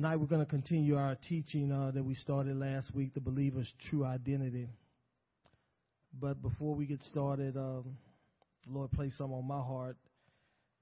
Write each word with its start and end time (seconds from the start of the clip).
Tonight 0.00 0.16
we're 0.16 0.28
going 0.28 0.40
to 0.40 0.50
continue 0.50 0.96
our 0.96 1.14
teaching 1.28 1.70
uh, 1.70 1.90
that 1.90 2.02
we 2.02 2.14
started 2.14 2.56
last 2.56 2.94
week, 2.94 3.12
the 3.12 3.20
believer's 3.20 3.70
true 3.90 4.02
identity. 4.02 4.66
But 6.18 6.40
before 6.40 6.74
we 6.74 6.86
get 6.86 7.02
started, 7.02 7.54
um, 7.58 7.98
Lord 8.66 8.90
place 8.92 9.12
some 9.18 9.30
on 9.34 9.46
my 9.46 9.60
heart, 9.60 9.98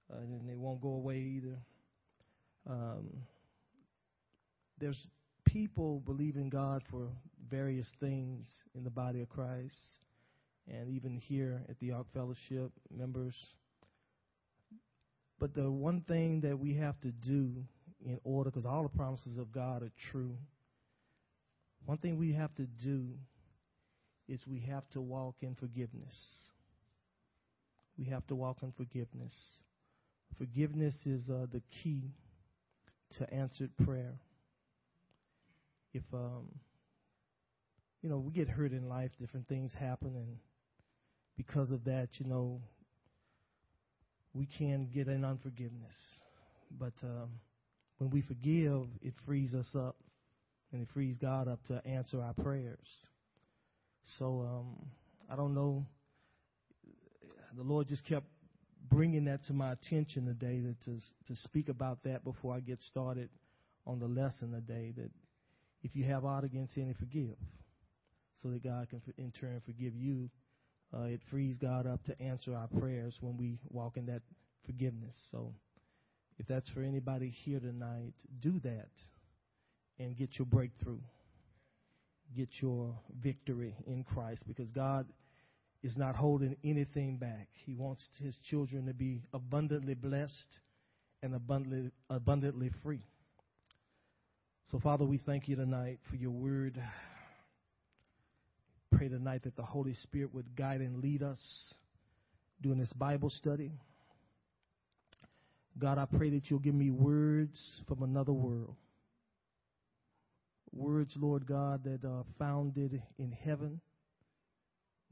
uh, 0.08 0.18
and 0.18 0.48
they 0.48 0.54
won't 0.54 0.80
go 0.80 0.90
away 0.90 1.16
either. 1.16 1.58
Um, 2.70 3.08
there's 4.78 5.04
people 5.46 6.00
believing 6.06 6.48
God 6.48 6.84
for 6.88 7.08
various 7.50 7.90
things 7.98 8.46
in 8.76 8.84
the 8.84 8.90
body 8.90 9.20
of 9.20 9.28
Christ, 9.28 9.74
and 10.68 10.90
even 10.90 11.16
here 11.16 11.62
at 11.68 11.76
the 11.80 11.90
Ark 11.90 12.06
Fellowship, 12.14 12.70
members. 12.88 13.34
But 15.40 15.56
the 15.56 15.68
one 15.68 16.02
thing 16.02 16.42
that 16.42 16.56
we 16.56 16.74
have 16.74 17.00
to 17.00 17.10
do 17.10 17.64
in 18.04 18.18
order, 18.24 18.50
because 18.50 18.66
all 18.66 18.82
the 18.82 18.88
promises 18.88 19.38
of 19.38 19.52
God 19.52 19.82
are 19.82 19.92
true, 20.10 20.36
one 21.84 21.98
thing 21.98 22.18
we 22.18 22.32
have 22.32 22.54
to 22.56 22.66
do 22.84 23.08
is 24.28 24.40
we 24.46 24.60
have 24.60 24.88
to 24.90 25.00
walk 25.00 25.36
in 25.40 25.54
forgiveness. 25.54 26.14
We 27.98 28.06
have 28.06 28.26
to 28.28 28.34
walk 28.34 28.58
in 28.62 28.72
forgiveness. 28.72 29.34
Forgiveness 30.36 30.94
is 31.06 31.28
uh, 31.30 31.46
the 31.50 31.62
key 31.82 32.12
to 33.18 33.32
answered 33.32 33.70
prayer. 33.84 34.14
If 35.94 36.02
um, 36.12 36.46
you 38.02 38.10
know 38.10 38.18
we 38.18 38.32
get 38.32 38.48
hurt 38.48 38.72
in 38.72 38.88
life, 38.88 39.10
different 39.18 39.48
things 39.48 39.72
happen, 39.72 40.14
and 40.14 40.36
because 41.36 41.70
of 41.70 41.84
that, 41.84 42.08
you 42.18 42.26
know, 42.26 42.60
we 44.34 44.46
can 44.58 44.88
get 44.92 45.08
in 45.08 45.24
unforgiveness. 45.24 45.94
But 46.78 46.92
um, 47.02 47.30
when 47.98 48.10
we 48.10 48.22
forgive, 48.22 48.86
it 49.02 49.14
frees 49.26 49.54
us 49.54 49.68
up, 49.76 49.96
and 50.72 50.82
it 50.82 50.88
frees 50.94 51.18
God 51.18 51.48
up 51.48 51.64
to 51.66 51.84
answer 51.86 52.22
our 52.22 52.34
prayers. 52.34 52.86
So 54.18 54.46
um, 54.48 54.86
I 55.30 55.36
don't 55.36 55.54
know. 55.54 55.86
The 57.56 57.62
Lord 57.62 57.88
just 57.88 58.06
kept 58.06 58.26
bringing 58.88 59.24
that 59.24 59.44
to 59.44 59.52
my 59.52 59.72
attention 59.72 60.26
today 60.26 60.62
to, 60.84 61.00
to 61.26 61.36
speak 61.42 61.68
about 61.68 62.04
that 62.04 62.24
before 62.24 62.54
I 62.54 62.60
get 62.60 62.80
started 62.82 63.28
on 63.86 63.98
the 63.98 64.06
lesson 64.06 64.52
today. 64.52 64.92
That 64.96 65.10
if 65.82 65.96
you 65.96 66.04
have 66.04 66.24
ought 66.24 66.44
against 66.44 66.76
any, 66.76 66.94
forgive, 66.94 67.36
so 68.42 68.50
that 68.50 68.62
God 68.62 68.88
can 68.88 69.02
in 69.16 69.32
turn 69.32 69.60
forgive 69.64 69.94
you. 69.94 70.30
Uh, 70.94 71.02
it 71.02 71.20
frees 71.30 71.58
God 71.58 71.86
up 71.86 72.02
to 72.04 72.18
answer 72.20 72.54
our 72.56 72.68
prayers 72.80 73.18
when 73.20 73.36
we 73.36 73.58
walk 73.68 73.98
in 73.98 74.06
that 74.06 74.22
forgiveness. 74.64 75.14
So, 75.30 75.52
if 76.38 76.46
that's 76.46 76.68
for 76.70 76.82
anybody 76.82 77.30
here 77.44 77.60
tonight, 77.60 78.14
do 78.40 78.60
that 78.60 78.90
and 79.98 80.16
get 80.16 80.38
your 80.38 80.46
breakthrough 80.46 81.00
get 82.36 82.48
your 82.60 82.94
victory 83.22 83.74
in 83.86 84.04
Christ 84.04 84.44
because 84.46 84.70
God 84.70 85.06
is 85.82 85.96
not 85.96 86.16
holding 86.16 86.56
anything 86.64 87.16
back. 87.16 87.48
He 87.64 87.74
wants 87.74 88.06
his 88.22 88.36
children 88.50 88.86
to 88.86 88.94
be 88.94 89.22
abundantly 89.32 89.94
blessed 89.94 90.58
and 91.22 91.34
abundantly, 91.34 91.90
abundantly 92.10 92.70
free. 92.82 93.02
So, 94.70 94.78
Father, 94.78 95.04
we 95.04 95.18
thank 95.18 95.48
you 95.48 95.56
tonight 95.56 96.00
for 96.10 96.16
your 96.16 96.30
word. 96.30 96.80
Pray 98.92 99.08
tonight 99.08 99.44
that 99.44 99.56
the 99.56 99.62
Holy 99.62 99.94
Spirit 99.94 100.34
would 100.34 100.56
guide 100.56 100.80
and 100.80 101.02
lead 101.02 101.22
us 101.22 101.40
during 102.60 102.78
this 102.78 102.92
Bible 102.92 103.30
study. 103.30 103.72
God, 105.78 105.98
I 105.98 106.06
pray 106.06 106.30
that 106.30 106.50
you'll 106.50 106.58
give 106.58 106.74
me 106.74 106.90
words 106.90 107.82
from 107.86 108.02
another 108.02 108.32
world 108.32 108.76
words, 110.72 111.12
Lord 111.16 111.46
God, 111.46 111.84
that 111.84 112.06
are 112.06 112.24
founded 112.38 113.02
in 113.18 113.32
heaven 113.32 113.80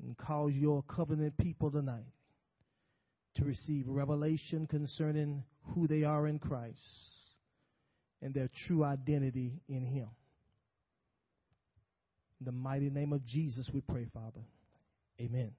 and 0.03 0.17
cause 0.17 0.53
your 0.55 0.83
covenant 0.83 1.37
people 1.39 1.71
tonight 1.71 2.05
to 3.37 3.45
receive 3.45 3.87
revelation 3.87 4.67
concerning 4.67 5.45
who 5.75 5.87
they 5.87 6.05
are 6.05 6.27
in 6.27 6.39
Christ 6.39 6.79
and 8.23 8.33
their 8.33 8.49
true 8.67 8.85
identity 8.85 9.61
in 9.69 9.85
Him. 9.85 10.09
In 12.41 12.47
the 12.47 12.53
mighty 12.53 12.91
name 12.91 13.13
of 13.13 13.25
Jesus, 13.25 13.69
we 13.73 13.81
pray, 13.81 14.07
Father. 14.13 14.45
Amen. 15.21 15.53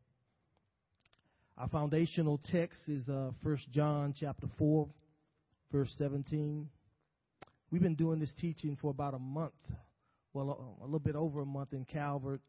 Our 1.57 1.67
foundational 1.69 2.39
text 2.51 2.81
is 2.87 3.09
uh, 3.09 3.31
1 3.41 3.57
John 3.71 4.13
chapter 4.15 4.45
4, 4.59 4.87
verse 5.71 5.91
17. 5.97 6.69
We've 7.71 7.81
been 7.81 7.95
doing 7.95 8.19
this 8.19 8.31
teaching 8.39 8.77
for 8.79 8.91
about 8.91 9.15
a 9.15 9.19
month 9.19 9.53
well, 10.33 10.77
a, 10.81 10.85
little 10.85 10.99
bit 10.99 11.15
over 11.15 11.41
a 11.41 11.45
month 11.45 11.73
in 11.73 11.83
Calvert. 11.83 12.41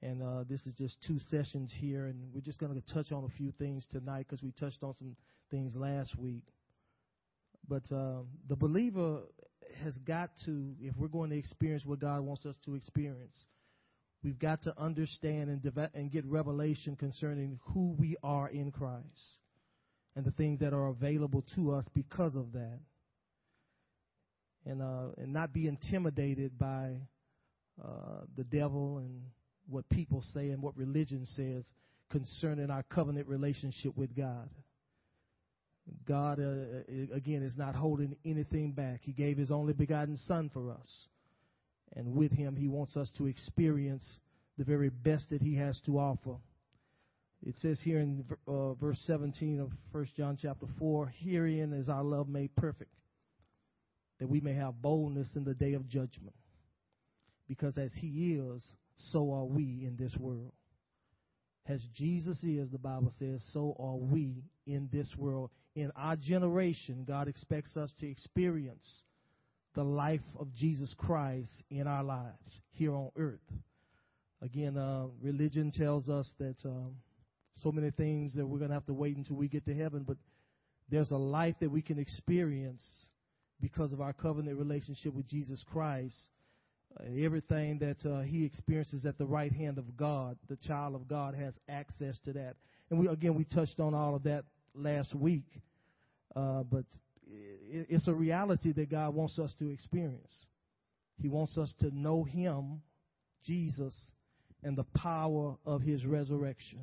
And 0.00 0.22
uh, 0.22 0.44
this 0.48 0.64
is 0.64 0.72
just 0.72 0.96
two 1.06 1.18
sessions 1.30 1.72
here, 1.78 2.06
and 2.06 2.32
we're 2.34 2.40
just 2.40 2.58
going 2.58 2.74
to 2.74 2.94
touch 2.94 3.12
on 3.12 3.24
a 3.24 3.36
few 3.36 3.52
things 3.52 3.86
tonight 3.90 4.26
because 4.28 4.42
we 4.42 4.52
touched 4.52 4.82
on 4.82 4.94
some 4.96 5.16
things 5.50 5.76
last 5.76 6.18
week. 6.18 6.44
But 7.68 7.82
uh, 7.94 8.20
the 8.48 8.56
believer 8.56 9.20
has 9.82 9.96
got 9.98 10.30
to, 10.46 10.74
if 10.80 10.96
we're 10.96 11.08
going 11.08 11.30
to 11.30 11.36
experience 11.36 11.84
what 11.84 12.00
God 12.00 12.20
wants 12.20 12.46
us 12.46 12.56
to 12.64 12.74
experience, 12.74 13.36
we've 14.24 14.38
got 14.38 14.62
to 14.62 14.74
understand 14.80 15.50
and, 15.50 15.88
and 15.94 16.10
get 16.10 16.24
revelation 16.24 16.96
concerning 16.96 17.60
who 17.66 17.94
we 17.98 18.16
are 18.22 18.48
in 18.48 18.72
Christ 18.72 19.04
and 20.16 20.24
the 20.24 20.30
things 20.32 20.60
that 20.60 20.72
are 20.72 20.88
available 20.88 21.44
to 21.54 21.74
us 21.74 21.84
because 21.94 22.34
of 22.34 22.52
that 22.52 22.80
and 24.66 24.80
uh, 24.80 25.12
and 25.18 25.32
not 25.32 25.52
be 25.52 25.66
intimidated 25.66 26.58
by 26.58 26.92
uh, 27.82 28.20
the 28.36 28.44
devil 28.44 28.98
and 28.98 29.22
what 29.68 29.88
people 29.88 30.22
say 30.32 30.50
and 30.50 30.62
what 30.62 30.76
religion 30.76 31.26
says 31.26 31.64
concerning 32.10 32.70
our 32.70 32.82
covenant 32.84 33.26
relationship 33.28 33.96
with 33.96 34.14
God. 34.16 34.48
God, 36.06 36.40
uh, 36.40 37.14
again, 37.14 37.42
is 37.42 37.56
not 37.58 37.74
holding 37.74 38.16
anything 38.24 38.72
back. 38.72 39.00
He 39.02 39.12
gave 39.12 39.36
His 39.36 39.50
only 39.50 39.74
begotten 39.74 40.16
Son 40.26 40.50
for 40.52 40.70
us. 40.70 41.08
And 41.96 42.14
with 42.14 42.32
Him, 42.32 42.56
He 42.56 42.68
wants 42.68 42.96
us 42.96 43.10
to 43.18 43.26
experience 43.26 44.04
the 44.58 44.64
very 44.64 44.90
best 44.90 45.30
that 45.30 45.42
He 45.42 45.56
has 45.56 45.80
to 45.86 45.98
offer. 45.98 46.36
It 47.42 47.56
says 47.60 47.80
here 47.82 48.00
in 48.00 48.24
uh, 48.48 48.72
verse 48.74 49.02
17 49.06 49.60
of 49.60 49.70
1 49.92 50.06
John 50.16 50.38
chapter 50.40 50.66
4 50.78 51.12
Herein 51.18 51.72
is 51.72 51.88
our 51.88 52.02
love 52.02 52.28
made 52.28 52.54
perfect 52.56 52.90
that 54.18 54.28
we 54.28 54.40
may 54.40 54.54
have 54.54 54.80
boldness 54.80 55.28
in 55.34 55.44
the 55.44 55.54
day 55.54 55.74
of 55.74 55.88
judgment. 55.88 56.34
Because 57.48 57.76
as 57.76 57.90
he 58.00 58.34
is, 58.34 58.62
so 59.12 59.32
are 59.32 59.44
we 59.44 59.84
in 59.84 59.96
this 59.98 60.16
world. 60.16 60.52
As 61.66 61.82
Jesus 61.94 62.42
is, 62.42 62.70
the 62.70 62.78
Bible 62.78 63.12
says, 63.18 63.44
so 63.52 63.76
are 63.78 63.96
we 63.96 64.44
in 64.66 64.88
this 64.92 65.14
world. 65.16 65.50
In 65.74 65.90
our 65.96 66.16
generation, 66.16 67.04
God 67.06 67.26
expects 67.26 67.76
us 67.76 67.92
to 68.00 68.10
experience 68.10 69.02
the 69.74 69.84
life 69.84 70.20
of 70.38 70.52
Jesus 70.54 70.94
Christ 70.96 71.50
in 71.70 71.86
our 71.86 72.04
lives 72.04 72.60
here 72.72 72.94
on 72.94 73.10
earth. 73.16 73.40
Again, 74.42 74.76
uh, 74.76 75.06
religion 75.22 75.72
tells 75.74 76.08
us 76.08 76.30
that 76.38 76.56
um, 76.64 76.96
so 77.62 77.72
many 77.72 77.90
things 77.90 78.34
that 78.34 78.46
we're 78.46 78.58
going 78.58 78.70
to 78.70 78.74
have 78.74 78.86
to 78.86 78.94
wait 78.94 79.16
until 79.16 79.36
we 79.36 79.48
get 79.48 79.64
to 79.66 79.74
heaven, 79.74 80.04
but 80.06 80.16
there's 80.90 81.10
a 81.10 81.16
life 81.16 81.54
that 81.60 81.70
we 81.70 81.82
can 81.82 81.98
experience 81.98 82.84
because 83.60 83.92
of 83.92 84.00
our 84.00 84.12
covenant 84.12 84.58
relationship 84.58 85.14
with 85.14 85.28
Jesus 85.28 85.64
Christ. 85.72 86.16
Uh, 87.00 87.04
everything 87.24 87.78
that 87.78 88.08
uh, 88.08 88.20
he 88.20 88.44
experiences 88.44 89.06
at 89.06 89.18
the 89.18 89.26
right 89.26 89.52
hand 89.52 89.78
of 89.78 89.96
God, 89.96 90.36
the 90.48 90.56
child 90.56 90.94
of 90.94 91.08
God 91.08 91.34
has 91.34 91.54
access 91.68 92.18
to 92.24 92.32
that. 92.34 92.56
And 92.90 93.00
we 93.00 93.08
again 93.08 93.34
we 93.34 93.44
touched 93.44 93.80
on 93.80 93.94
all 93.94 94.14
of 94.14 94.24
that 94.24 94.44
last 94.74 95.14
week, 95.14 95.46
uh, 96.36 96.62
but 96.62 96.84
it's 97.26 98.08
a 98.08 98.14
reality 98.14 98.72
that 98.72 98.90
God 98.90 99.14
wants 99.14 99.38
us 99.38 99.54
to 99.58 99.70
experience. 99.70 100.46
He 101.20 101.28
wants 101.28 101.56
us 101.58 101.72
to 101.80 101.90
know 101.90 102.24
Him, 102.24 102.82
Jesus, 103.44 103.94
and 104.62 104.76
the 104.76 104.86
power 104.96 105.56
of 105.64 105.82
His 105.82 106.04
resurrection. 106.04 106.80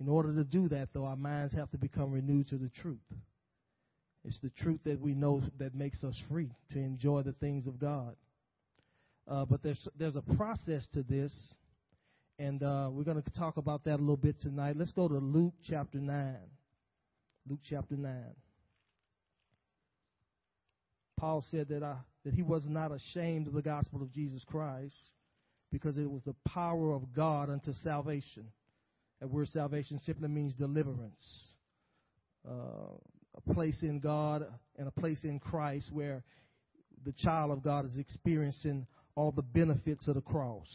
In 0.00 0.08
order 0.08 0.34
to 0.34 0.44
do 0.44 0.68
that, 0.68 0.88
though, 0.92 1.06
our 1.06 1.16
minds 1.16 1.54
have 1.54 1.70
to 1.70 1.78
become 1.78 2.12
renewed 2.12 2.48
to 2.48 2.56
the 2.56 2.70
truth. 2.80 2.98
It's 4.24 4.40
the 4.40 4.50
truth 4.50 4.80
that 4.84 5.00
we 5.00 5.14
know 5.14 5.42
that 5.58 5.74
makes 5.74 6.02
us 6.02 6.20
free 6.28 6.50
to 6.72 6.78
enjoy 6.78 7.22
the 7.22 7.32
things 7.32 7.66
of 7.66 7.78
God. 7.78 8.16
Uh, 9.28 9.44
but 9.44 9.62
there's 9.62 9.88
there's 9.98 10.16
a 10.16 10.22
process 10.36 10.86
to 10.92 11.02
this, 11.02 11.32
and 12.38 12.62
uh, 12.62 12.88
we're 12.92 13.04
going 13.04 13.22
to 13.22 13.30
talk 13.30 13.56
about 13.56 13.84
that 13.84 13.94
a 13.94 14.02
little 14.02 14.16
bit 14.16 14.40
tonight. 14.40 14.76
Let's 14.76 14.92
go 14.92 15.08
to 15.08 15.18
Luke 15.18 15.54
chapter 15.68 15.98
nine. 15.98 16.50
Luke 17.48 17.60
chapter 17.68 17.96
nine. 17.96 18.34
Paul 21.18 21.44
said 21.50 21.68
that 21.68 21.82
I, 21.82 21.96
that 22.24 22.34
he 22.34 22.42
was 22.42 22.66
not 22.68 22.92
ashamed 22.92 23.46
of 23.46 23.54
the 23.54 23.62
gospel 23.62 24.02
of 24.02 24.12
Jesus 24.12 24.44
Christ 24.44 24.96
because 25.72 25.96
it 25.96 26.10
was 26.10 26.22
the 26.24 26.34
power 26.46 26.92
of 26.92 27.14
God 27.14 27.50
unto 27.50 27.72
salvation. 27.72 28.46
That 29.20 29.28
word 29.28 29.48
salvation 29.48 29.98
simply 30.04 30.28
means 30.28 30.54
deliverance. 30.54 31.52
Uh, 32.48 32.94
a 33.36 33.54
place 33.54 33.82
in 33.82 34.00
God 34.00 34.46
and 34.78 34.88
a 34.88 34.90
place 34.90 35.24
in 35.24 35.40
Christ 35.40 35.90
where 35.92 36.22
the 37.04 37.12
child 37.12 37.50
of 37.50 37.62
God 37.62 37.84
is 37.84 37.98
experiencing 37.98 38.86
all 39.14 39.32
the 39.32 39.42
benefits 39.42 40.08
of 40.08 40.14
the 40.14 40.20
cross. 40.20 40.68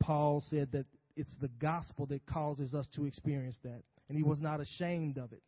Paul 0.00 0.42
said 0.48 0.72
that 0.72 0.86
it's 1.16 1.34
the 1.40 1.50
gospel 1.60 2.06
that 2.06 2.24
causes 2.26 2.74
us 2.74 2.86
to 2.94 3.04
experience 3.04 3.56
that. 3.64 3.82
And 4.08 4.16
he 4.16 4.22
was 4.22 4.40
not 4.40 4.60
ashamed 4.60 5.18
of 5.18 5.32
it. 5.32 5.42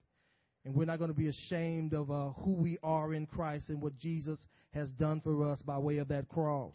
And 0.65 0.75
we're 0.75 0.85
not 0.85 0.99
going 0.99 1.11
to 1.11 1.17
be 1.17 1.29
ashamed 1.29 1.95
of 1.95 2.11
uh, 2.11 2.31
who 2.43 2.55
we 2.55 2.79
are 2.83 3.15
in 3.15 3.27
Christ 3.27 3.71
and 3.71 3.81
what 3.81 3.99
Jesus 3.99 4.39
has 4.73 4.91
done 4.91 5.21
for 5.21 5.49
us 5.49 5.61
by 5.63 5.79
way 5.79 5.99
of 5.99 6.09
that 6.09 6.29
cross. 6.29 6.75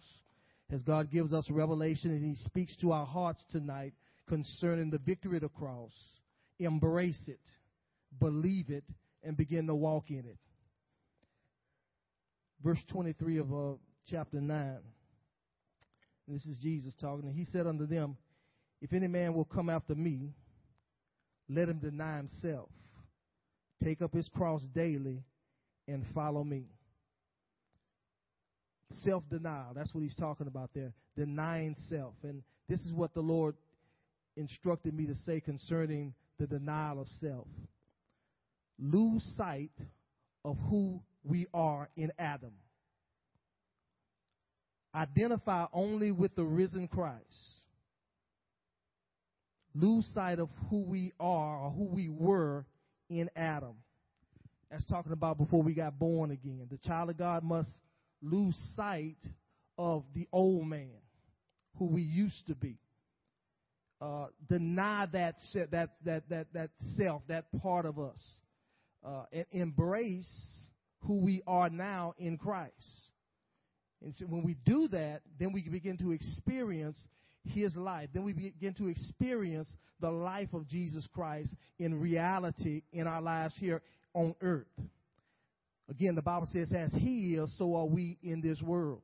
As 0.71 0.81
God 0.81 1.11
gives 1.11 1.33
us 1.33 1.49
revelation 1.49 2.11
and 2.11 2.23
He 2.23 2.35
speaks 2.45 2.75
to 2.77 2.91
our 2.91 3.05
hearts 3.05 3.43
tonight 3.51 3.93
concerning 4.27 4.89
the 4.89 4.97
victory 4.97 5.37
of 5.37 5.43
the 5.43 5.49
cross, 5.49 5.91
embrace 6.59 7.21
it, 7.27 7.39
believe 8.19 8.69
it, 8.69 8.83
and 9.23 9.37
begin 9.37 9.67
to 9.67 9.75
walk 9.75 10.09
in 10.09 10.19
it. 10.19 10.37
Verse 12.63 12.81
23 12.91 13.37
of 13.37 13.53
uh, 13.53 13.73
chapter 14.09 14.41
9. 14.41 14.77
This 16.27 16.45
is 16.45 16.57
Jesus 16.57 16.95
talking. 16.99 17.27
And 17.27 17.35
he 17.35 17.45
said 17.45 17.67
unto 17.67 17.85
them, 17.85 18.17
If 18.81 18.93
any 18.93 19.07
man 19.07 19.33
will 19.33 19.45
come 19.45 19.69
after 19.69 19.93
me, 19.93 20.33
let 21.47 21.69
him 21.69 21.77
deny 21.77 22.17
himself, 22.17 22.69
take 23.85 24.01
up 24.01 24.13
his 24.13 24.27
cross 24.29 24.61
daily, 24.73 25.23
and 25.87 26.03
follow 26.13 26.43
me. 26.43 26.65
Self 29.03 29.23
denial, 29.29 29.73
that's 29.75 29.93
what 29.93 30.01
he's 30.01 30.15
talking 30.15 30.47
about 30.47 30.71
there. 30.73 30.93
Denying 31.15 31.75
self. 31.89 32.13
And 32.23 32.41
this 32.67 32.79
is 32.81 32.91
what 32.91 33.13
the 33.13 33.21
Lord 33.21 33.55
instructed 34.35 34.93
me 34.93 35.05
to 35.05 35.15
say 35.25 35.39
concerning 35.39 36.13
the 36.39 36.47
denial 36.47 37.01
of 37.01 37.07
self. 37.21 37.47
Lose 38.79 39.23
sight 39.37 39.71
of 40.43 40.57
who 40.69 40.99
we 41.23 41.47
are 41.53 41.89
in 41.95 42.11
Adam. 42.19 42.51
Identify 44.93 45.65
only 45.73 46.11
with 46.11 46.35
the 46.35 46.43
risen 46.43 46.87
Christ 46.87 47.61
lose 49.75 50.05
sight 50.13 50.39
of 50.39 50.49
who 50.69 50.83
we 50.83 51.11
are 51.19 51.65
or 51.65 51.71
who 51.71 51.83
we 51.83 52.07
were 52.09 52.65
in 53.09 53.29
Adam. 53.35 53.75
That's 54.69 54.85
talking 54.85 55.11
about 55.11 55.37
before 55.37 55.61
we 55.61 55.73
got 55.73 55.97
born 55.99 56.31
again. 56.31 56.67
The 56.69 56.77
child 56.77 57.09
of 57.09 57.17
God 57.17 57.43
must 57.43 57.69
lose 58.21 58.57
sight 58.75 59.17
of 59.77 60.03
the 60.13 60.27
old 60.31 60.67
man, 60.67 60.89
who 61.77 61.85
we 61.85 62.01
used 62.01 62.47
to 62.47 62.55
be. 62.55 62.77
Uh, 64.01 64.27
deny 64.49 65.07
that 65.13 65.35
that 65.71 65.89
that 66.03 66.23
that 66.29 66.47
that 66.53 66.69
self, 66.97 67.21
that 67.27 67.45
part 67.61 67.85
of 67.85 67.97
us, 67.97 68.19
uh, 69.05 69.23
and 69.31 69.45
embrace 69.51 70.29
who 71.01 71.19
we 71.21 71.41
are 71.47 71.69
now 71.69 72.13
in 72.17 72.37
Christ. 72.37 72.73
And 74.03 74.13
so 74.15 74.25
when 74.25 74.43
we 74.43 74.55
do 74.65 74.87
that, 74.89 75.21
then 75.39 75.53
we 75.53 75.61
begin 75.61 75.97
to 75.99 76.11
experience 76.11 76.97
his 77.47 77.75
life. 77.75 78.09
Then 78.13 78.23
we 78.23 78.33
begin 78.33 78.73
to 78.75 78.87
experience 78.87 79.69
the 79.99 80.11
life 80.11 80.53
of 80.53 80.67
Jesus 80.67 81.07
Christ 81.13 81.55
in 81.79 81.99
reality 81.99 82.83
in 82.91 83.07
our 83.07 83.21
lives 83.21 83.53
here 83.57 83.81
on 84.13 84.35
earth. 84.41 84.67
Again, 85.89 86.15
the 86.15 86.21
Bible 86.21 86.47
says, 86.51 86.73
as 86.73 86.91
he 86.93 87.35
is, 87.35 87.53
so 87.57 87.75
are 87.75 87.85
we 87.85 88.17
in 88.23 88.41
this 88.41 88.61
world. 88.61 89.01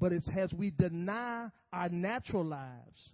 But 0.00 0.12
it's 0.12 0.28
as 0.36 0.52
we 0.52 0.70
deny 0.70 1.48
our 1.72 1.88
natural 1.90 2.44
lives 2.44 3.10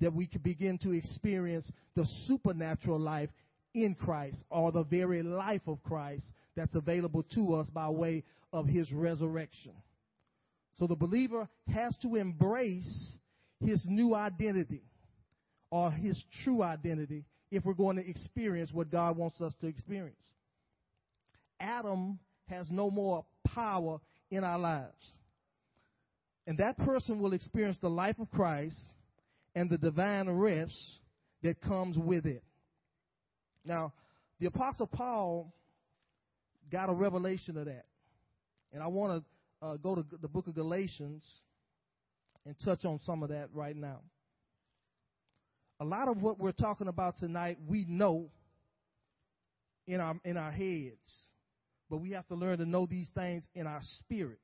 that 0.00 0.12
we 0.12 0.26
can 0.26 0.40
begin 0.40 0.78
to 0.78 0.92
experience 0.92 1.70
the 1.94 2.06
supernatural 2.26 2.98
life 2.98 3.28
in 3.74 3.94
Christ 3.94 4.42
or 4.50 4.72
the 4.72 4.84
very 4.84 5.22
life 5.22 5.62
of 5.66 5.82
Christ 5.82 6.24
that's 6.56 6.74
available 6.74 7.24
to 7.34 7.54
us 7.54 7.68
by 7.68 7.88
way 7.88 8.24
of 8.52 8.66
his 8.66 8.90
resurrection. 8.92 9.72
So 10.78 10.86
the 10.86 10.96
believer 10.96 11.48
has 11.72 11.96
to 12.02 12.16
embrace 12.16 13.16
his 13.60 13.84
new 13.86 14.14
identity 14.14 14.82
or 15.70 15.90
his 15.90 16.22
true 16.42 16.62
identity 16.62 17.24
if 17.50 17.64
we're 17.64 17.74
going 17.74 17.96
to 17.96 18.08
experience 18.08 18.70
what 18.72 18.90
God 18.90 19.16
wants 19.16 19.40
us 19.40 19.54
to 19.60 19.66
experience. 19.66 20.16
Adam 21.60 22.18
has 22.48 22.70
no 22.70 22.90
more 22.90 23.24
power 23.54 23.98
in 24.30 24.44
our 24.44 24.58
lives. 24.58 25.06
And 26.46 26.58
that 26.58 26.76
person 26.78 27.20
will 27.20 27.32
experience 27.32 27.78
the 27.80 27.88
life 27.88 28.18
of 28.18 28.30
Christ 28.30 28.78
and 29.54 29.70
the 29.70 29.78
divine 29.78 30.28
rest 30.28 30.76
that 31.42 31.60
comes 31.62 31.96
with 31.96 32.26
it. 32.26 32.42
Now, 33.64 33.92
the 34.40 34.46
Apostle 34.46 34.86
Paul 34.86 35.54
got 36.70 36.90
a 36.90 36.92
revelation 36.92 37.56
of 37.56 37.66
that. 37.66 37.86
And 38.72 38.82
I 38.82 38.88
want 38.88 39.24
to 39.62 39.66
uh, 39.66 39.76
go 39.76 39.94
to 39.94 40.04
the 40.20 40.28
book 40.28 40.48
of 40.48 40.54
Galatians 40.54 41.24
and 42.46 42.54
touch 42.64 42.84
on 42.84 43.00
some 43.02 43.22
of 43.22 43.30
that 43.30 43.48
right 43.52 43.76
now. 43.76 44.00
A 45.80 45.84
lot 45.84 46.08
of 46.08 46.22
what 46.22 46.38
we're 46.38 46.52
talking 46.52 46.88
about 46.88 47.16
tonight, 47.18 47.58
we 47.66 47.84
know 47.88 48.30
in 49.86 50.00
our 50.00 50.14
in 50.24 50.36
our 50.36 50.52
heads, 50.52 51.28
but 51.90 51.98
we 51.98 52.12
have 52.12 52.26
to 52.28 52.34
learn 52.34 52.58
to 52.58 52.66
know 52.66 52.86
these 52.86 53.10
things 53.14 53.44
in 53.54 53.66
our 53.66 53.80
spirit. 53.98 54.38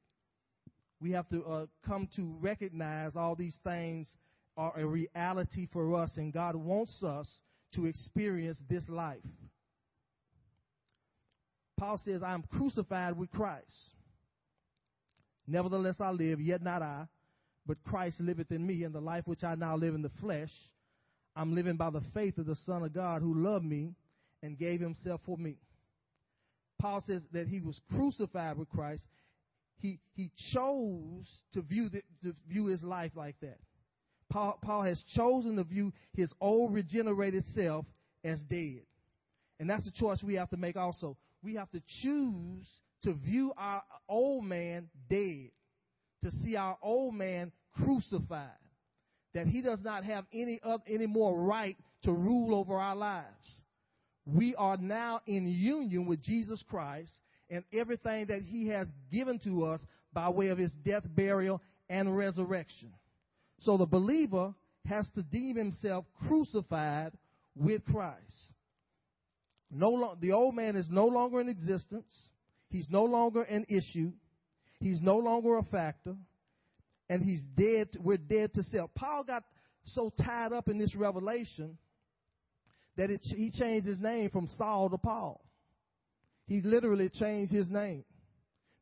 We 1.00 1.12
have 1.12 1.28
to 1.30 1.44
uh, 1.44 1.66
come 1.86 2.08
to 2.16 2.36
recognize 2.40 3.16
all 3.16 3.34
these 3.34 3.56
things 3.64 4.08
are 4.56 4.78
a 4.78 4.86
reality 4.86 5.68
for 5.72 5.94
us, 5.94 6.12
and 6.16 6.32
God 6.32 6.56
wants 6.56 7.02
us 7.02 7.28
to 7.74 7.86
experience 7.86 8.58
this 8.68 8.86
life. 8.88 9.18
Paul 11.78 11.98
says, 12.04 12.22
I 12.22 12.34
am 12.34 12.42
crucified 12.42 13.16
with 13.16 13.30
Christ. 13.30 13.72
Nevertheless, 15.46 15.96
I 15.98 16.10
live, 16.10 16.40
yet 16.40 16.62
not 16.62 16.82
I, 16.82 17.06
but 17.66 17.82
Christ 17.84 18.20
liveth 18.20 18.50
in 18.50 18.66
me, 18.66 18.84
and 18.84 18.94
the 18.94 19.00
life 19.00 19.26
which 19.26 19.44
I 19.44 19.54
now 19.54 19.76
live 19.76 19.94
in 19.94 20.02
the 20.02 20.10
flesh, 20.20 20.50
I'm 21.36 21.54
living 21.54 21.76
by 21.76 21.90
the 21.90 22.02
faith 22.12 22.38
of 22.38 22.46
the 22.46 22.56
Son 22.66 22.82
of 22.82 22.92
God 22.92 23.22
who 23.22 23.34
loved 23.34 23.64
me 23.64 23.94
and 24.42 24.58
gave 24.58 24.80
himself 24.80 25.20
for 25.24 25.36
me. 25.36 25.56
Paul 26.80 27.02
says 27.06 27.22
that 27.32 27.46
he 27.46 27.60
was 27.60 27.78
crucified 27.90 28.56
with 28.56 28.68
Christ. 28.70 29.02
He, 29.80 29.98
he 30.14 30.30
chose 30.52 31.28
to 31.52 31.62
view, 31.62 31.88
the, 31.90 32.02
to 32.22 32.34
view 32.48 32.66
his 32.66 32.82
life 32.82 33.12
like 33.14 33.36
that. 33.42 33.58
Paul, 34.30 34.58
Paul 34.62 34.82
has 34.82 35.02
chosen 35.14 35.56
to 35.56 35.64
view 35.64 35.92
his 36.14 36.32
old 36.40 36.72
regenerated 36.72 37.44
self 37.54 37.84
as 38.24 38.40
dead. 38.42 38.82
And 39.58 39.68
that's 39.68 39.84
the 39.84 39.90
choice 39.90 40.22
we 40.22 40.34
have 40.34 40.50
to 40.50 40.56
make 40.56 40.76
also. 40.76 41.16
We 41.42 41.54
have 41.56 41.70
to 41.70 41.82
choose 42.02 42.66
to 43.02 43.12
view 43.14 43.52
our 43.56 43.82
old 44.08 44.44
man 44.44 44.88
dead, 45.08 45.50
to 46.22 46.30
see 46.30 46.56
our 46.56 46.76
old 46.82 47.14
man 47.14 47.52
crucified, 47.82 48.48
that 49.34 49.46
he 49.46 49.60
does 49.60 49.80
not 49.82 50.04
have 50.04 50.24
any, 50.32 50.60
of, 50.62 50.80
any 50.88 51.06
more 51.06 51.38
right 51.38 51.76
to 52.02 52.12
rule 52.12 52.54
over 52.54 52.76
our 52.76 52.96
lives. 52.96 53.60
We 54.26 54.54
are 54.56 54.76
now 54.76 55.20
in 55.26 55.46
union 55.46 56.06
with 56.06 56.22
Jesus 56.22 56.62
Christ 56.68 57.12
and 57.48 57.64
everything 57.72 58.26
that 58.26 58.42
he 58.42 58.68
has 58.68 58.88
given 59.10 59.38
to 59.44 59.66
us 59.66 59.80
by 60.12 60.28
way 60.28 60.48
of 60.48 60.58
his 60.58 60.72
death, 60.84 61.02
burial, 61.06 61.60
and 61.88 62.16
resurrection. 62.16 62.92
So 63.60 63.76
the 63.76 63.86
believer 63.86 64.54
has 64.86 65.08
to 65.14 65.22
deem 65.22 65.56
himself 65.56 66.04
crucified 66.26 67.12
with 67.54 67.84
Christ. 67.84 68.50
No 69.70 69.90
lo- 69.90 70.18
the 70.20 70.32
old 70.32 70.54
man 70.54 70.76
is 70.76 70.88
no 70.90 71.06
longer 71.06 71.40
in 71.40 71.48
existence. 71.48 72.12
He's 72.70 72.88
no 72.88 73.04
longer 73.04 73.42
an 73.42 73.66
issue. 73.68 74.12
He's 74.80 75.00
no 75.00 75.18
longer 75.18 75.58
a 75.58 75.62
factor 75.62 76.16
and 77.08 77.22
he's 77.22 77.42
dead. 77.54 77.88
We're 77.98 78.16
dead 78.16 78.54
to 78.54 78.62
self. 78.62 78.90
Paul 78.94 79.24
got 79.24 79.44
so 79.84 80.12
tied 80.24 80.52
up 80.52 80.68
in 80.68 80.78
this 80.78 80.94
revelation 80.94 81.76
that 82.96 83.10
it, 83.10 83.20
he 83.22 83.50
changed 83.50 83.86
his 83.86 84.00
name 84.00 84.30
from 84.30 84.48
Saul 84.56 84.88
to 84.90 84.98
Paul. 84.98 85.44
He 86.46 86.62
literally 86.62 87.08
changed 87.08 87.52
his 87.52 87.68
name 87.68 88.04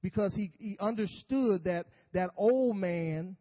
because 0.03 0.33
he, 0.35 0.53
he 0.59 0.77
understood 0.81 1.65
that 1.65 1.87
that 2.15 2.31
old 2.37 2.77
man, 2.77 3.37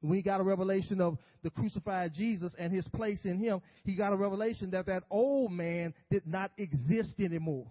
when 0.00 0.16
he 0.16 0.22
got 0.22 0.40
a 0.40 0.44
revelation 0.44 1.00
of 1.00 1.18
the 1.42 1.50
crucified 1.50 2.14
Jesus 2.14 2.52
and 2.58 2.72
his 2.72 2.86
place 2.88 3.20
in 3.24 3.38
him, 3.38 3.60
he 3.84 3.94
got 3.94 4.12
a 4.12 4.16
revelation 4.16 4.70
that 4.70 4.86
that 4.86 5.02
old 5.10 5.52
man 5.52 5.92
did 6.10 6.26
not 6.26 6.52
exist 6.56 7.14
anymore. 7.18 7.66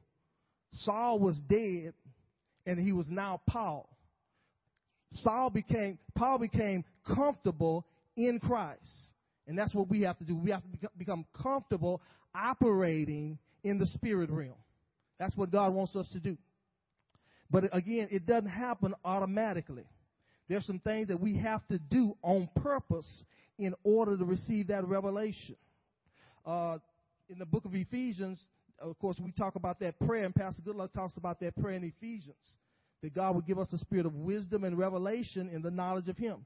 Saul 0.73 1.19
was 1.19 1.37
dead 1.47 1.93
and 2.65 2.79
he 2.79 2.91
was 2.91 3.07
now 3.09 3.41
Paul. 3.47 3.89
Saul 5.13 5.49
became, 5.49 5.97
Paul 6.15 6.39
became 6.39 6.83
comfortable 7.15 7.85
in 8.15 8.39
Christ. 8.39 8.81
And 9.47 9.57
that's 9.57 9.73
what 9.73 9.89
we 9.89 10.01
have 10.01 10.17
to 10.19 10.25
do. 10.25 10.35
We 10.35 10.51
have 10.51 10.61
to 10.63 10.89
become 10.97 11.25
comfortable 11.41 12.01
operating 12.35 13.37
in 13.63 13.77
the 13.77 13.85
spirit 13.85 14.29
realm. 14.29 14.55
That's 15.19 15.35
what 15.35 15.51
God 15.51 15.73
wants 15.73 15.95
us 15.95 16.07
to 16.09 16.19
do. 16.19 16.37
But 17.49 17.75
again, 17.75 18.09
it 18.11 18.25
doesn't 18.25 18.49
happen 18.49 18.93
automatically. 19.05 19.85
There's 20.49 20.65
some 20.65 20.79
things 20.79 21.07
that 21.07 21.19
we 21.19 21.37
have 21.37 21.65
to 21.67 21.79
do 21.79 22.15
on 22.21 22.49
purpose 22.61 23.07
in 23.57 23.73
order 23.83 24.17
to 24.17 24.25
receive 24.25 24.67
that 24.67 24.85
revelation. 24.85 25.55
Uh, 26.45 26.77
in 27.29 27.39
the 27.39 27.45
book 27.45 27.65
of 27.65 27.73
Ephesians, 27.73 28.45
of 28.79 28.97
course, 28.99 29.19
we 29.23 29.31
talk 29.31 29.55
about 29.55 29.79
that 29.79 29.99
prayer, 29.99 30.25
and 30.25 30.35
Pastor 30.35 30.61
Goodluck 30.61 30.93
talks 30.93 31.17
about 31.17 31.39
that 31.39 31.55
prayer 31.55 31.75
in 31.75 31.83
Ephesians 31.83 32.35
that 33.01 33.13
God 33.13 33.35
would 33.35 33.45
give 33.45 33.59
us 33.59 33.71
a 33.73 33.77
spirit 33.77 34.05
of 34.05 34.15
wisdom 34.15 34.63
and 34.63 34.77
revelation 34.77 35.49
in 35.49 35.61
the 35.61 35.71
knowledge 35.71 36.07
of 36.07 36.17
Him. 36.17 36.45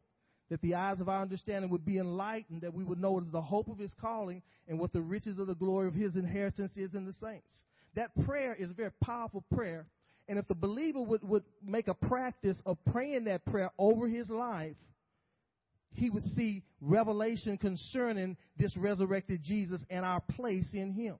That 0.49 0.61
the 0.61 0.75
eyes 0.75 0.99
of 0.99 1.07
our 1.07 1.21
understanding 1.21 1.71
would 1.71 1.85
be 1.85 1.97
enlightened, 1.97 2.61
that 2.61 2.73
we 2.73 2.83
would 2.83 2.99
know 2.99 3.13
what 3.13 3.23
is 3.23 3.31
the 3.31 3.41
hope 3.41 3.69
of 3.69 3.77
His 3.77 3.95
calling 4.01 4.41
and 4.67 4.77
what 4.79 4.91
the 4.91 5.01
riches 5.01 5.39
of 5.39 5.47
the 5.47 5.55
glory 5.55 5.87
of 5.87 5.93
His 5.93 6.15
inheritance 6.15 6.75
is 6.75 6.93
in 6.93 7.05
the 7.05 7.13
saints. 7.13 7.63
That 7.95 8.11
prayer 8.25 8.55
is 8.55 8.71
a 8.71 8.73
very 8.73 8.91
powerful 9.03 9.43
prayer. 9.53 9.87
And 10.27 10.39
if 10.39 10.47
the 10.47 10.55
believer 10.55 11.01
would, 11.01 11.23
would 11.23 11.43
make 11.65 11.87
a 11.87 11.93
practice 11.93 12.61
of 12.65 12.77
praying 12.91 13.25
that 13.25 13.45
prayer 13.45 13.71
over 13.77 14.07
his 14.07 14.29
life, 14.29 14.75
he 15.93 16.09
would 16.09 16.23
see 16.23 16.63
revelation 16.79 17.57
concerning 17.57 18.37
this 18.57 18.75
resurrected 18.77 19.41
Jesus 19.43 19.83
and 19.89 20.05
our 20.05 20.21
place 20.21 20.69
in 20.73 20.93
him. 20.93 21.17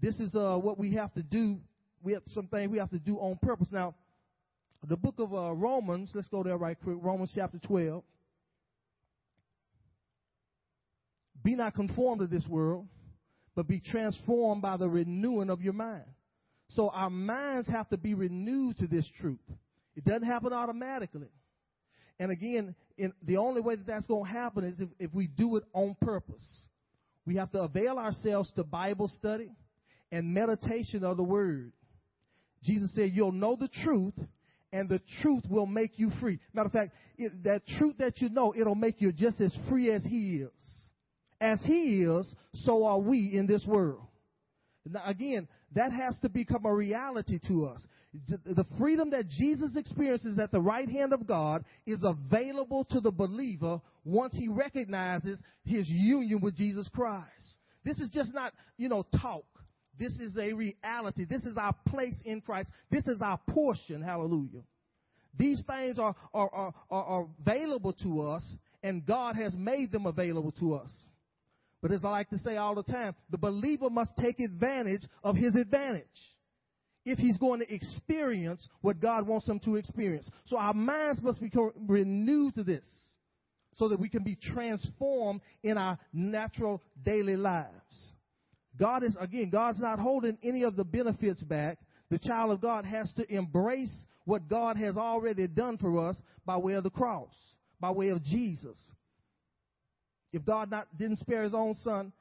This 0.00 0.18
is 0.20 0.34
uh, 0.34 0.56
what 0.56 0.78
we 0.78 0.94
have 0.94 1.12
to 1.14 1.22
do. 1.22 1.58
We 2.02 2.14
have 2.14 2.22
some 2.28 2.46
things 2.46 2.70
we 2.70 2.78
have 2.78 2.90
to 2.90 2.98
do 2.98 3.16
on 3.16 3.38
purpose. 3.42 3.68
Now, 3.70 3.94
the 4.88 4.96
book 4.96 5.14
of 5.18 5.32
uh, 5.32 5.52
Romans, 5.52 6.10
let's 6.14 6.28
go 6.28 6.42
there 6.42 6.56
right 6.56 6.76
quick. 6.82 6.96
Romans 7.00 7.32
chapter 7.34 7.58
12. 7.58 8.02
Be 11.44 11.56
not 11.56 11.74
conformed 11.74 12.20
to 12.20 12.26
this 12.26 12.46
world, 12.48 12.86
but 13.54 13.66
be 13.66 13.80
transformed 13.80 14.62
by 14.62 14.76
the 14.76 14.88
renewing 14.88 15.50
of 15.50 15.60
your 15.60 15.72
mind. 15.72 16.04
So 16.70 16.88
our 16.88 17.10
minds 17.10 17.68
have 17.68 17.88
to 17.90 17.96
be 17.96 18.14
renewed 18.14 18.78
to 18.78 18.86
this 18.86 19.08
truth. 19.20 19.38
It 19.96 20.04
doesn't 20.04 20.26
happen 20.26 20.52
automatically. 20.52 21.28
And 22.18 22.30
again, 22.30 22.74
in, 22.96 23.12
the 23.22 23.36
only 23.36 23.60
way 23.60 23.76
that 23.76 23.86
that's 23.86 24.06
going 24.06 24.24
to 24.24 24.30
happen 24.30 24.64
is 24.64 24.80
if, 24.80 24.88
if 24.98 25.14
we 25.14 25.26
do 25.26 25.56
it 25.56 25.64
on 25.72 25.96
purpose. 26.00 26.44
We 27.26 27.36
have 27.36 27.50
to 27.52 27.60
avail 27.60 27.98
ourselves 27.98 28.52
to 28.56 28.64
Bible 28.64 29.08
study 29.08 29.50
and 30.10 30.32
meditation 30.32 31.04
of 31.04 31.16
the 31.16 31.22
Word. 31.22 31.72
Jesus 32.62 32.90
said, 32.94 33.10
You'll 33.12 33.32
know 33.32 33.56
the 33.58 33.68
truth, 33.68 34.14
and 34.72 34.88
the 34.88 35.00
truth 35.20 35.44
will 35.48 35.66
make 35.66 35.98
you 35.98 36.10
free. 36.20 36.38
Matter 36.54 36.66
of 36.66 36.72
fact, 36.72 36.92
it, 37.18 37.44
that 37.44 37.66
truth 37.78 37.96
that 37.98 38.20
you 38.20 38.28
know, 38.28 38.54
it'll 38.58 38.74
make 38.74 39.00
you 39.00 39.12
just 39.12 39.40
as 39.40 39.56
free 39.68 39.90
as 39.90 40.02
He 40.04 40.36
is. 40.36 40.50
As 41.40 41.58
He 41.64 42.02
is, 42.02 42.34
so 42.54 42.84
are 42.84 42.98
we 42.98 43.36
in 43.36 43.46
this 43.46 43.64
world. 43.66 44.06
Now, 44.84 45.02
again, 45.06 45.46
that 45.74 45.92
has 45.92 46.18
to 46.22 46.28
become 46.28 46.64
a 46.64 46.74
reality 46.74 47.38
to 47.48 47.66
us. 47.66 47.86
The 48.28 48.66
freedom 48.78 49.10
that 49.10 49.28
Jesus 49.28 49.76
experiences 49.76 50.38
at 50.38 50.50
the 50.50 50.60
right 50.60 50.88
hand 50.88 51.12
of 51.12 51.26
God 51.26 51.64
is 51.86 52.02
available 52.02 52.84
to 52.90 53.00
the 53.00 53.10
believer 53.10 53.80
once 54.04 54.34
he 54.36 54.48
recognizes 54.48 55.38
his 55.64 55.88
union 55.88 56.40
with 56.40 56.56
Jesus 56.56 56.88
Christ. 56.94 57.58
This 57.84 57.98
is 58.00 58.10
just 58.10 58.34
not, 58.34 58.52
you 58.76 58.88
know, 58.88 59.06
talk. 59.20 59.44
This 59.98 60.12
is 60.14 60.36
a 60.38 60.52
reality. 60.52 61.24
This 61.24 61.42
is 61.42 61.56
our 61.56 61.74
place 61.88 62.16
in 62.24 62.40
Christ. 62.40 62.70
This 62.90 63.06
is 63.06 63.20
our 63.20 63.38
portion. 63.50 64.02
Hallelujah. 64.02 64.62
These 65.38 65.62
things 65.66 65.98
are, 65.98 66.14
are, 66.34 66.50
are, 66.50 66.74
are 66.90 67.26
available 67.40 67.92
to 68.02 68.22
us, 68.22 68.44
and 68.82 69.04
God 69.04 69.36
has 69.36 69.54
made 69.54 69.92
them 69.92 70.06
available 70.06 70.52
to 70.52 70.74
us. 70.74 70.90
But 71.80 71.90
as 71.90 72.04
I 72.04 72.10
like 72.10 72.30
to 72.30 72.38
say 72.38 72.56
all 72.56 72.74
the 72.74 72.82
time, 72.82 73.14
the 73.30 73.38
believer 73.38 73.90
must 73.90 74.12
take 74.18 74.38
advantage 74.40 75.02
of 75.24 75.36
his 75.36 75.56
advantage 75.56 76.04
if 77.04 77.18
he's 77.18 77.36
going 77.38 77.60
to 77.60 77.74
experience 77.74 78.66
what 78.80 79.00
God 79.00 79.26
wants 79.26 79.48
him 79.48 79.58
to 79.60 79.76
experience. 79.76 80.30
So 80.46 80.56
our 80.56 80.74
minds 80.74 81.20
must 81.20 81.40
be 81.40 81.50
renewed 81.88 82.54
to 82.54 82.62
this 82.62 82.86
so 83.74 83.88
that 83.88 83.98
we 83.98 84.08
can 84.08 84.22
be 84.22 84.36
transformed 84.36 85.40
in 85.64 85.76
our 85.76 85.98
natural 86.12 86.82
daily 87.04 87.36
lives. 87.36 88.11
God 88.78 89.02
is, 89.02 89.16
again, 89.20 89.50
God's 89.50 89.80
not 89.80 89.98
holding 89.98 90.38
any 90.42 90.62
of 90.62 90.76
the 90.76 90.84
benefits 90.84 91.42
back. 91.42 91.78
The 92.10 92.18
child 92.18 92.52
of 92.52 92.60
God 92.60 92.84
has 92.84 93.12
to 93.14 93.32
embrace 93.32 93.92
what 94.24 94.48
God 94.48 94.76
has 94.76 94.96
already 94.96 95.46
done 95.46 95.78
for 95.78 96.08
us 96.08 96.16
by 96.46 96.56
way 96.56 96.74
of 96.74 96.84
the 96.84 96.90
cross, 96.90 97.32
by 97.80 97.90
way 97.90 98.08
of 98.08 98.22
Jesus. 98.22 98.78
If 100.32 100.44
God 100.44 100.70
not 100.70 100.88
didn't 100.96 101.18
spare 101.18 101.42
his 101.42 101.54
own 101.54 101.74
son, 101.82 102.12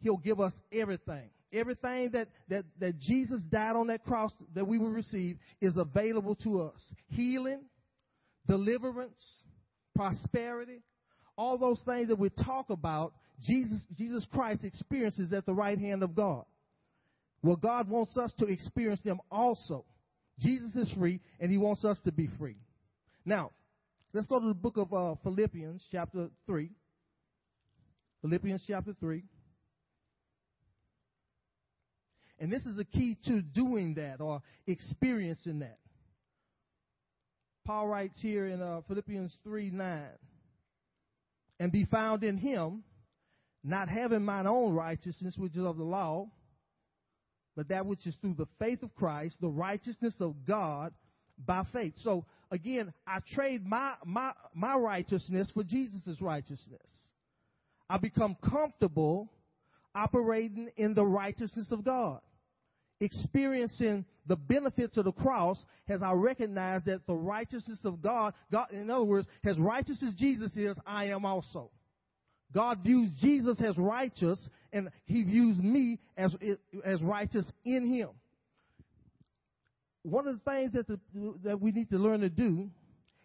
he'll 0.00 0.16
give 0.16 0.40
us 0.40 0.52
everything. 0.72 1.30
Everything 1.52 2.10
that, 2.12 2.28
that, 2.48 2.64
that 2.78 2.98
Jesus 2.98 3.40
died 3.50 3.76
on 3.76 3.86
that 3.86 4.04
cross 4.04 4.32
that 4.54 4.66
we 4.66 4.78
will 4.78 4.90
receive 4.90 5.38
is 5.60 5.76
available 5.76 6.34
to 6.36 6.62
us. 6.62 6.80
Healing, 7.08 7.60
deliverance, 8.46 9.20
prosperity, 9.94 10.82
all 11.36 11.56
those 11.56 11.80
things 11.86 12.08
that 12.08 12.18
we 12.18 12.30
talk 12.30 12.70
about, 12.70 13.14
Jesus, 13.42 13.80
Jesus 13.96 14.26
Christ 14.32 14.64
experiences 14.64 15.32
at 15.32 15.46
the 15.46 15.54
right 15.54 15.78
hand 15.78 16.02
of 16.02 16.14
God. 16.14 16.44
Well, 17.42 17.56
God 17.56 17.88
wants 17.88 18.16
us 18.16 18.32
to 18.38 18.46
experience 18.46 19.00
them 19.02 19.20
also. 19.30 19.84
Jesus 20.40 20.74
is 20.74 20.90
free, 20.92 21.20
and 21.40 21.50
He 21.50 21.58
wants 21.58 21.84
us 21.84 22.00
to 22.04 22.12
be 22.12 22.28
free. 22.38 22.56
Now, 23.24 23.52
let's 24.12 24.26
go 24.26 24.40
to 24.40 24.48
the 24.48 24.54
book 24.54 24.76
of 24.76 24.92
uh, 24.92 25.14
Philippians, 25.22 25.84
chapter 25.90 26.28
3. 26.46 26.70
Philippians 28.22 28.64
chapter 28.66 28.94
3. 28.98 29.22
And 32.40 32.52
this 32.52 32.62
is 32.62 32.76
the 32.76 32.84
key 32.84 33.16
to 33.26 33.42
doing 33.42 33.94
that 33.94 34.20
or 34.20 34.42
experiencing 34.66 35.60
that. 35.60 35.78
Paul 37.64 37.88
writes 37.88 38.18
here 38.20 38.46
in 38.46 38.62
uh, 38.62 38.80
Philippians 38.88 39.32
3 39.44 39.70
9, 39.70 40.02
and 41.60 41.72
be 41.72 41.84
found 41.84 42.24
in 42.24 42.38
him, 42.38 42.82
not 43.64 43.88
having 43.88 44.24
mine 44.24 44.46
own 44.46 44.74
righteousness, 44.74 45.36
which 45.36 45.56
is 45.56 45.64
of 45.64 45.76
the 45.76 45.84
law, 45.84 46.28
but 47.56 47.68
that 47.68 47.86
which 47.86 48.06
is 48.06 48.14
through 48.20 48.34
the 48.34 48.46
faith 48.58 48.82
of 48.82 48.94
Christ, 48.94 49.36
the 49.40 49.48
righteousness 49.48 50.14
of 50.20 50.46
God 50.46 50.92
by 51.44 51.64
faith. 51.72 51.94
So 51.98 52.24
again, 52.50 52.92
I 53.06 53.18
trade 53.34 53.66
my 53.66 53.94
my 54.04 54.32
my 54.54 54.76
righteousness 54.76 55.50
for 55.52 55.64
Jesus' 55.64 56.20
righteousness. 56.20 56.80
I 57.90 57.98
become 57.98 58.36
comfortable 58.48 59.30
operating 59.94 60.70
in 60.76 60.94
the 60.94 61.04
righteousness 61.04 61.72
of 61.72 61.84
God. 61.84 62.20
Experiencing 63.00 64.04
the 64.26 64.36
benefits 64.36 64.96
of 64.96 65.04
the 65.04 65.12
cross 65.12 65.58
as 65.88 66.02
I 66.02 66.12
recognize 66.12 66.82
that 66.84 67.06
the 67.06 67.14
righteousness 67.14 67.80
of 67.84 68.02
God, 68.02 68.34
God, 68.52 68.70
in 68.72 68.90
other 68.90 69.04
words, 69.04 69.26
as 69.44 69.58
righteous 69.58 70.02
as 70.02 70.12
Jesus 70.14 70.56
is, 70.56 70.76
I 70.86 71.06
am 71.06 71.24
also. 71.24 71.70
God 72.54 72.80
views 72.82 73.10
Jesus 73.20 73.60
as 73.60 73.76
righteous, 73.76 74.38
and 74.72 74.90
He 75.04 75.22
views 75.22 75.58
me 75.58 75.98
as, 76.16 76.34
as 76.84 77.02
righteous 77.02 77.50
in 77.64 77.86
Him. 77.86 78.08
One 80.02 80.26
of 80.26 80.36
the 80.42 80.50
things 80.50 80.72
that, 80.72 80.86
the, 80.86 80.98
that 81.44 81.60
we 81.60 81.72
need 81.72 81.90
to 81.90 81.98
learn 81.98 82.20
to 82.20 82.30
do 82.30 82.70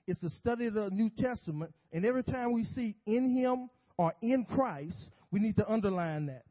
is 0.08 0.18
to 0.18 0.30
study 0.30 0.70
the 0.70 0.90
New 0.90 1.10
Testament, 1.10 1.74
and 1.94 2.06
every 2.06 2.24
time 2.24 2.52
we 2.52 2.64
see 2.66 2.96
in 3.06 3.36
Him 3.36 3.70
or 3.98 4.14
in 4.22 4.46
Christ, 4.46 4.98
we 5.32 5.40
need 5.40 5.56
to 5.58 5.72
underline 5.72 6.26
that. 6.26 6.44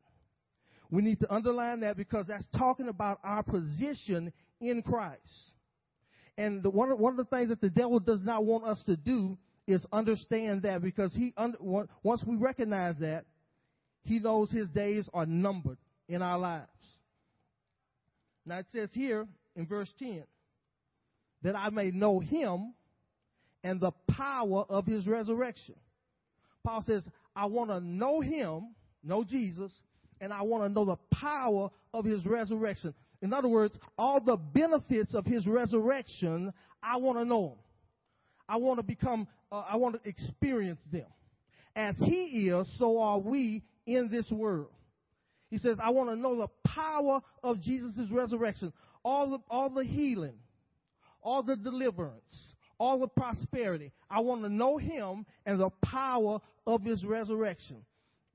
We 0.90 1.02
need 1.02 1.20
to 1.20 1.32
underline 1.32 1.80
that 1.80 1.96
because 1.96 2.26
that's 2.26 2.46
talking 2.56 2.88
about 2.88 3.18
our 3.24 3.42
position 3.42 4.32
in 4.60 4.82
Christ. 4.82 5.52
And 6.38 6.62
the, 6.62 6.70
one, 6.70 6.90
one 6.98 7.12
of 7.12 7.16
the 7.16 7.36
things 7.36 7.48
that 7.50 7.60
the 7.60 7.70
devil 7.70 8.00
does 8.00 8.20
not 8.22 8.44
want 8.44 8.64
us 8.64 8.82
to 8.86 8.96
do 8.96 9.36
is 9.66 9.84
understand 9.92 10.62
that 10.62 10.82
because 10.82 11.14
he 11.14 11.34
once 11.60 12.24
we 12.26 12.36
recognize 12.36 12.96
that, 13.00 13.24
he 14.04 14.18
knows 14.18 14.50
his 14.50 14.68
days 14.68 15.08
are 15.14 15.26
numbered 15.26 15.78
in 16.08 16.22
our 16.22 16.38
lives. 16.38 16.66
Now 18.44 18.58
it 18.58 18.66
says 18.72 18.90
here 18.92 19.26
in 19.54 19.66
verse 19.66 19.92
10 19.98 20.24
that 21.42 21.56
I 21.56 21.70
may 21.70 21.90
know 21.90 22.18
him 22.18 22.74
and 23.64 23.80
the 23.80 23.92
power 24.10 24.64
of 24.68 24.86
his 24.86 25.06
resurrection. 25.06 25.76
Paul 26.64 26.82
says, 26.82 27.06
I 27.34 27.46
want 27.46 27.70
to 27.70 27.80
know 27.80 28.20
him, 28.20 28.74
know 29.02 29.24
Jesus, 29.24 29.72
and 30.20 30.32
I 30.32 30.42
want 30.42 30.64
to 30.64 30.68
know 30.68 30.84
the 30.84 31.16
power 31.16 31.70
of 31.92 32.04
his 32.04 32.26
resurrection. 32.26 32.94
In 33.20 33.32
other 33.32 33.48
words, 33.48 33.78
all 33.96 34.20
the 34.20 34.36
benefits 34.36 35.14
of 35.14 35.24
his 35.24 35.46
resurrection, 35.46 36.52
I 36.82 36.96
want 36.96 37.18
to 37.18 37.24
know 37.24 37.48
them. 37.48 37.58
I 38.52 38.56
want 38.56 38.78
to 38.80 38.82
become, 38.82 39.26
uh, 39.50 39.64
I 39.66 39.76
want 39.76 40.02
to 40.02 40.06
experience 40.06 40.80
them. 40.92 41.06
As 41.74 41.94
he 41.96 42.50
is, 42.50 42.70
so 42.78 43.00
are 43.00 43.18
we 43.18 43.62
in 43.86 44.10
this 44.10 44.30
world. 44.30 44.68
He 45.48 45.56
says, 45.56 45.78
I 45.82 45.88
want 45.88 46.10
to 46.10 46.16
know 46.16 46.36
the 46.36 46.48
power 46.68 47.22
of 47.42 47.62
Jesus' 47.62 48.10
resurrection, 48.10 48.74
all 49.02 49.30
the, 49.30 49.38
all 49.48 49.70
the 49.70 49.84
healing, 49.84 50.34
all 51.22 51.42
the 51.42 51.56
deliverance, 51.56 52.52
all 52.78 52.98
the 52.98 53.08
prosperity. 53.08 53.90
I 54.10 54.20
want 54.20 54.42
to 54.42 54.50
know 54.50 54.76
him 54.76 55.24
and 55.46 55.58
the 55.58 55.70
power 55.82 56.38
of 56.66 56.82
his 56.82 57.06
resurrection. 57.06 57.78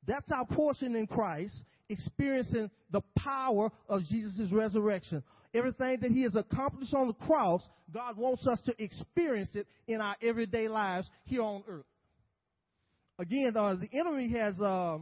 That's 0.08 0.32
our 0.32 0.48
portion 0.48 0.96
in 0.96 1.06
Christ, 1.06 1.64
experiencing 1.90 2.72
the 2.90 3.02
power 3.16 3.72
of 3.88 4.02
Jesus' 4.06 4.52
resurrection. 4.52 5.22
Everything 5.54 6.00
that 6.02 6.12
he 6.12 6.24
has 6.24 6.36
accomplished 6.36 6.94
on 6.94 7.08
the 7.08 7.14
cross, 7.26 7.66
God 7.94 8.18
wants 8.18 8.46
us 8.46 8.62
to 8.66 8.84
experience 8.84 9.50
it 9.54 9.68
in 9.88 10.02
our 10.02 10.16
everyday 10.22 10.68
lives 10.68 11.10
here 11.26 11.42
on 11.42 11.64
earth. 11.68 11.86
Again, 13.20 13.56
uh, 13.56 13.76
the 13.76 13.90
enemy 13.98 14.30
has 14.34 14.60
uh, 14.60 15.00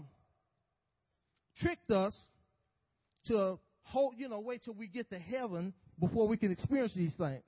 tricked 1.61 1.91
us 1.91 2.15
to 3.27 3.59
hold, 3.81 4.13
you 4.17 4.29
know, 4.29 4.39
wait 4.39 4.63
till 4.63 4.73
we 4.73 4.87
get 4.87 5.09
to 5.09 5.19
heaven 5.19 5.73
before 5.99 6.27
we 6.27 6.37
can 6.37 6.51
experience 6.51 6.93
these 6.95 7.13
things. 7.17 7.43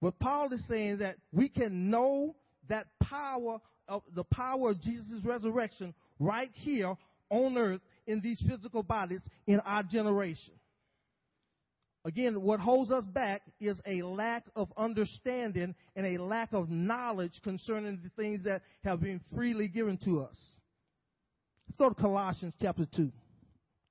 But 0.00 0.18
Paul 0.18 0.52
is 0.52 0.62
saying 0.68 0.98
that 0.98 1.16
we 1.32 1.48
can 1.48 1.90
know 1.90 2.34
that 2.68 2.86
power 3.02 3.60
of 3.88 4.02
the 4.14 4.24
power 4.24 4.70
of 4.70 4.80
Jesus' 4.80 5.24
resurrection 5.24 5.94
right 6.18 6.50
here 6.54 6.96
on 7.30 7.56
earth 7.56 7.80
in 8.06 8.20
these 8.20 8.42
physical 8.48 8.82
bodies 8.82 9.20
in 9.46 9.60
our 9.60 9.82
generation. 9.82 10.54
Again, 12.06 12.40
what 12.40 12.60
holds 12.60 12.92
us 12.92 13.04
back 13.04 13.42
is 13.58 13.80
a 13.84 14.00
lack 14.02 14.44
of 14.54 14.72
understanding 14.76 15.74
and 15.96 16.06
a 16.06 16.22
lack 16.22 16.52
of 16.52 16.70
knowledge 16.70 17.32
concerning 17.42 17.98
the 18.00 18.10
things 18.10 18.44
that 18.44 18.62
have 18.84 19.00
been 19.00 19.20
freely 19.34 19.66
given 19.66 19.98
to 20.04 20.22
us. 20.22 20.36
Let's 21.66 21.78
go 21.78 21.88
to 21.88 22.00
Colossians 22.00 22.54
chapter 22.62 22.86
2. 22.94 23.10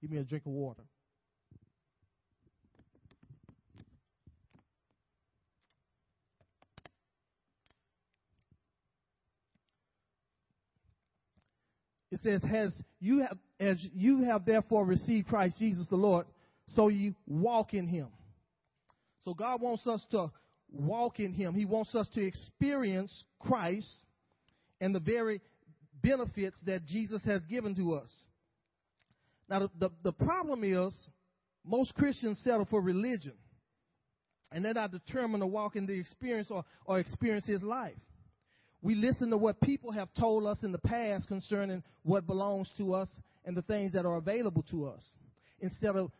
Give 0.02 0.10
me 0.10 0.20
a 0.20 0.24
drink 0.24 0.46
of 0.46 0.54
water. 0.54 0.84
It 12.12 12.22
says, 12.22 12.42
"Has 12.44 12.82
you 13.02 13.20
have 13.24 13.38
as 13.60 13.84
you 13.94 14.24
have 14.24 14.46
therefore 14.46 14.86
received 14.86 15.28
Christ 15.28 15.60
Jesus 15.60 15.86
the 15.88 15.98
Lord, 15.98 16.26
so 16.74 16.88
you 16.88 17.16
walk 17.28 17.74
in 17.74 17.88
Him." 17.88 18.08
So 19.24 19.34
God 19.34 19.62
wants 19.62 19.88
us 19.88 20.06
to 20.12 20.32
walk 20.72 21.20
in 21.20 21.34
Him. 21.34 21.54
He 21.54 21.66
wants 21.66 21.96
us 21.96 22.08
to 22.10 22.22
experience 22.22 23.24
Christ 23.40 23.92
and 24.80 24.94
the 24.94 25.00
very 25.00 25.42
benefits 26.02 26.58
that 26.66 26.86
Jesus 26.86 27.24
has 27.26 27.42
given 27.46 27.76
to 27.76 27.96
us. 27.96 28.10
Now, 29.50 29.60
the, 29.60 29.70
the, 29.80 29.90
the 30.04 30.12
problem 30.12 30.64
is 30.64 30.94
most 31.64 31.94
Christians 31.96 32.40
settle 32.44 32.66
for 32.66 32.82
religion, 32.82 33.34
and 34.52 34.64
they're 34.64 34.74
not 34.74 34.92
determined 34.92 35.42
to 35.42 35.48
walk 35.48 35.76
in 35.76 35.86
the 35.86 35.94
experience 36.00 36.50
or, 36.52 36.64
or 36.86 37.00
experience 37.00 37.46
His 37.46 37.64
life. 37.64 37.98
We 38.82 38.94
listen 38.94 39.32
to 39.32 39.38
what 39.38 39.60
people 39.62 39.92
have 39.92 40.10
told 40.20 40.46
us 40.46 40.60
in 40.64 40.72
the 40.72 40.78
past 40.78 41.28
concerning 41.28 41.82
what 42.04 42.28
belongs 42.28 42.70
to 42.78 42.94
us 42.94 43.08
and 43.44 43.58
the 43.58 43.64
things 43.64 43.94
that 43.94 44.06
are 44.06 44.18
available 44.18 44.64
to 44.70 44.86
us 44.86 45.04
instead 45.60 45.96
of 45.96 46.12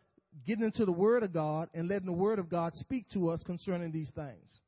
getting 0.46 0.64
into 0.64 0.84
the 0.84 0.92
Word 0.92 1.22
of 1.22 1.32
God 1.32 1.68
and 1.74 1.88
letting 1.88 2.06
the 2.06 2.12
Word 2.12 2.38
of 2.38 2.48
God 2.48 2.74
speak 2.74 3.08
to 3.10 3.30
us 3.30 3.42
concerning 3.42 3.92
these 3.92 4.10
things. 4.10 4.60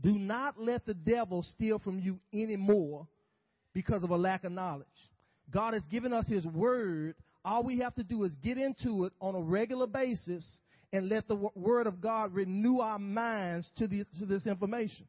Do 0.00 0.18
not 0.18 0.60
let 0.60 0.86
the 0.86 0.94
devil 0.94 1.42
steal 1.42 1.78
from 1.78 1.98
you 1.98 2.18
anymore 2.32 3.06
because 3.72 4.02
of 4.02 4.10
a 4.10 4.16
lack 4.16 4.44
of 4.44 4.52
knowledge. 4.52 4.86
God 5.50 5.74
has 5.74 5.84
given 5.84 6.12
us 6.12 6.26
His 6.26 6.44
Word. 6.46 7.14
All 7.44 7.62
we 7.62 7.78
have 7.78 7.94
to 7.96 8.02
do 8.02 8.24
is 8.24 8.34
get 8.36 8.58
into 8.58 9.04
it 9.04 9.12
on 9.20 9.34
a 9.34 9.40
regular 9.40 9.86
basis 9.86 10.44
and 10.92 11.08
let 11.08 11.28
the 11.28 11.36
Word 11.54 11.86
of 11.86 12.00
God 12.00 12.32
renew 12.34 12.78
our 12.80 12.98
minds 12.98 13.68
to, 13.76 13.86
the, 13.86 14.04
to 14.18 14.26
this 14.26 14.46
information. 14.46 15.06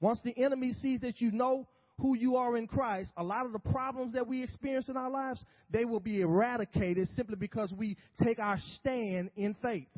Once 0.00 0.20
the 0.24 0.36
enemy 0.36 0.72
sees 0.72 1.00
that 1.00 1.20
you 1.20 1.30
know 1.30 1.66
who 1.98 2.16
you 2.16 2.36
are 2.36 2.56
in 2.56 2.66
Christ, 2.66 3.12
a 3.16 3.22
lot 3.22 3.46
of 3.46 3.52
the 3.52 3.58
problems 3.58 4.14
that 4.14 4.26
we 4.26 4.42
experience 4.42 4.88
in 4.88 4.96
our 4.96 5.10
lives, 5.10 5.44
they 5.70 5.84
will 5.84 6.00
be 6.00 6.20
eradicated 6.20 7.08
simply 7.14 7.36
because 7.36 7.72
we 7.72 7.96
take 8.22 8.38
our 8.38 8.58
stand 8.76 9.30
in 9.36 9.54
faith. 9.62 9.88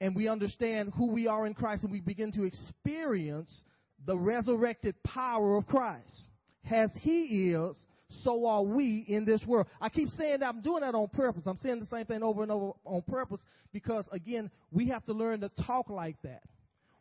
And 0.00 0.16
we 0.16 0.28
understand 0.28 0.92
who 0.96 1.12
we 1.12 1.28
are 1.28 1.46
in 1.46 1.54
Christ 1.54 1.84
and 1.84 1.92
we 1.92 2.00
begin 2.00 2.32
to 2.32 2.42
experience 2.42 3.62
the 4.04 4.18
resurrected 4.18 5.00
power 5.04 5.56
of 5.56 5.66
Christ. 5.66 6.26
As 6.68 6.90
He 7.00 7.52
is, 7.52 7.76
so 8.24 8.46
are 8.46 8.62
we 8.62 9.04
in 9.06 9.24
this 9.24 9.42
world. 9.46 9.66
I 9.80 9.88
keep 9.88 10.08
saying 10.08 10.40
that 10.40 10.46
I'm 10.46 10.60
doing 10.60 10.80
that 10.82 10.94
on 10.94 11.08
purpose. 11.08 11.42
I'm 11.46 11.58
saying 11.62 11.80
the 11.80 11.86
same 11.86 12.04
thing 12.06 12.22
over 12.22 12.42
and 12.42 12.50
over 12.50 12.72
on 12.84 13.02
purpose 13.02 13.40
because, 13.72 14.04
again, 14.12 14.50
we 14.70 14.88
have 14.88 15.04
to 15.06 15.12
learn 15.12 15.40
to 15.40 15.50
talk 15.66 15.88
like 15.88 16.16
that. 16.22 16.42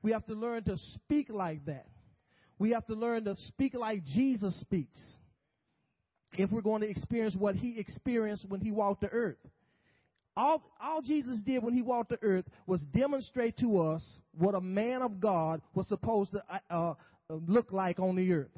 We 0.04 0.12
have 0.12 0.26
to 0.28 0.34
learn 0.34 0.64
to 0.66 0.78
speak 0.78 1.30
like 1.30 1.66
that. 1.66 1.86
We 2.62 2.74
have 2.74 2.86
to 2.86 2.94
learn 2.94 3.24
to 3.24 3.36
speak 3.48 3.74
like 3.74 4.06
Jesus 4.06 4.56
speaks. 4.60 5.00
If 6.34 6.52
we're 6.52 6.62
going 6.62 6.82
to 6.82 6.88
experience 6.88 7.36
what 7.36 7.56
he 7.56 7.80
experienced 7.80 8.46
when 8.48 8.62
he 8.62 8.70
walked 8.70 9.02
the 9.02 9.10
earth. 9.10 9.40
All, 10.38 10.62
all 10.80 11.02
Jesus 11.02 11.42
did 11.44 11.64
when 11.64 11.74
he 11.74 11.82
walked 11.82 12.12
the 12.12 12.20
earth 12.22 12.46
was 12.68 12.80
demonstrate 12.94 13.58
to 13.58 13.80
us 13.80 14.04
what 14.38 14.54
a 14.54 14.62
man 14.62 15.02
of 15.02 15.20
God 15.20 15.64
was 15.74 15.88
supposed 15.88 16.34
to 16.34 16.44
uh, 16.70 16.70
uh, 16.70 16.94
look 17.48 17.72
like 17.72 18.00
on 18.00 18.16
the 18.16 18.32
earth. 18.32 18.56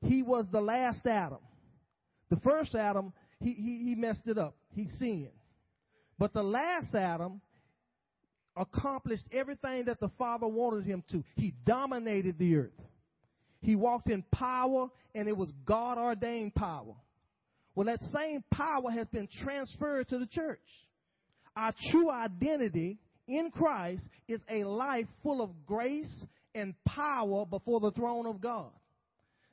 He 0.00 0.24
was 0.24 0.46
the 0.50 0.60
last 0.60 1.06
Adam. 1.06 1.38
The 2.30 2.40
first 2.40 2.74
Adam, 2.74 3.12
he, 3.38 3.52
he, 3.52 3.84
he 3.84 3.94
messed 3.94 4.26
it 4.26 4.38
up. 4.38 4.56
He 4.74 4.88
sinned. 4.98 5.28
But 6.18 6.32
the 6.32 6.42
last 6.42 6.92
Adam, 6.96 7.42
accomplished 8.56 9.24
everything 9.32 9.86
that 9.86 10.00
the 10.00 10.10
Father 10.18 10.46
wanted 10.46 10.84
him 10.84 11.02
to. 11.10 11.24
He 11.36 11.54
dominated 11.64 12.38
the 12.38 12.56
earth. 12.56 12.70
He 13.60 13.76
walked 13.76 14.10
in 14.10 14.22
power, 14.32 14.88
and 15.14 15.28
it 15.28 15.36
was 15.36 15.52
God 15.64 15.98
ordained 15.98 16.54
power. 16.54 16.94
Well, 17.74 17.86
that 17.86 18.02
same 18.12 18.44
power 18.52 18.90
has 18.90 19.06
been 19.08 19.28
transferred 19.42 20.08
to 20.08 20.18
the 20.18 20.26
church. 20.26 20.58
Our 21.56 21.72
true 21.90 22.10
identity 22.10 22.98
in 23.28 23.50
Christ 23.50 24.02
is 24.28 24.40
a 24.50 24.64
life 24.64 25.06
full 25.22 25.42
of 25.42 25.50
grace 25.66 26.24
and 26.54 26.74
power 26.84 27.46
before 27.46 27.80
the 27.80 27.92
throne 27.92 28.26
of 28.26 28.40
God. 28.40 28.70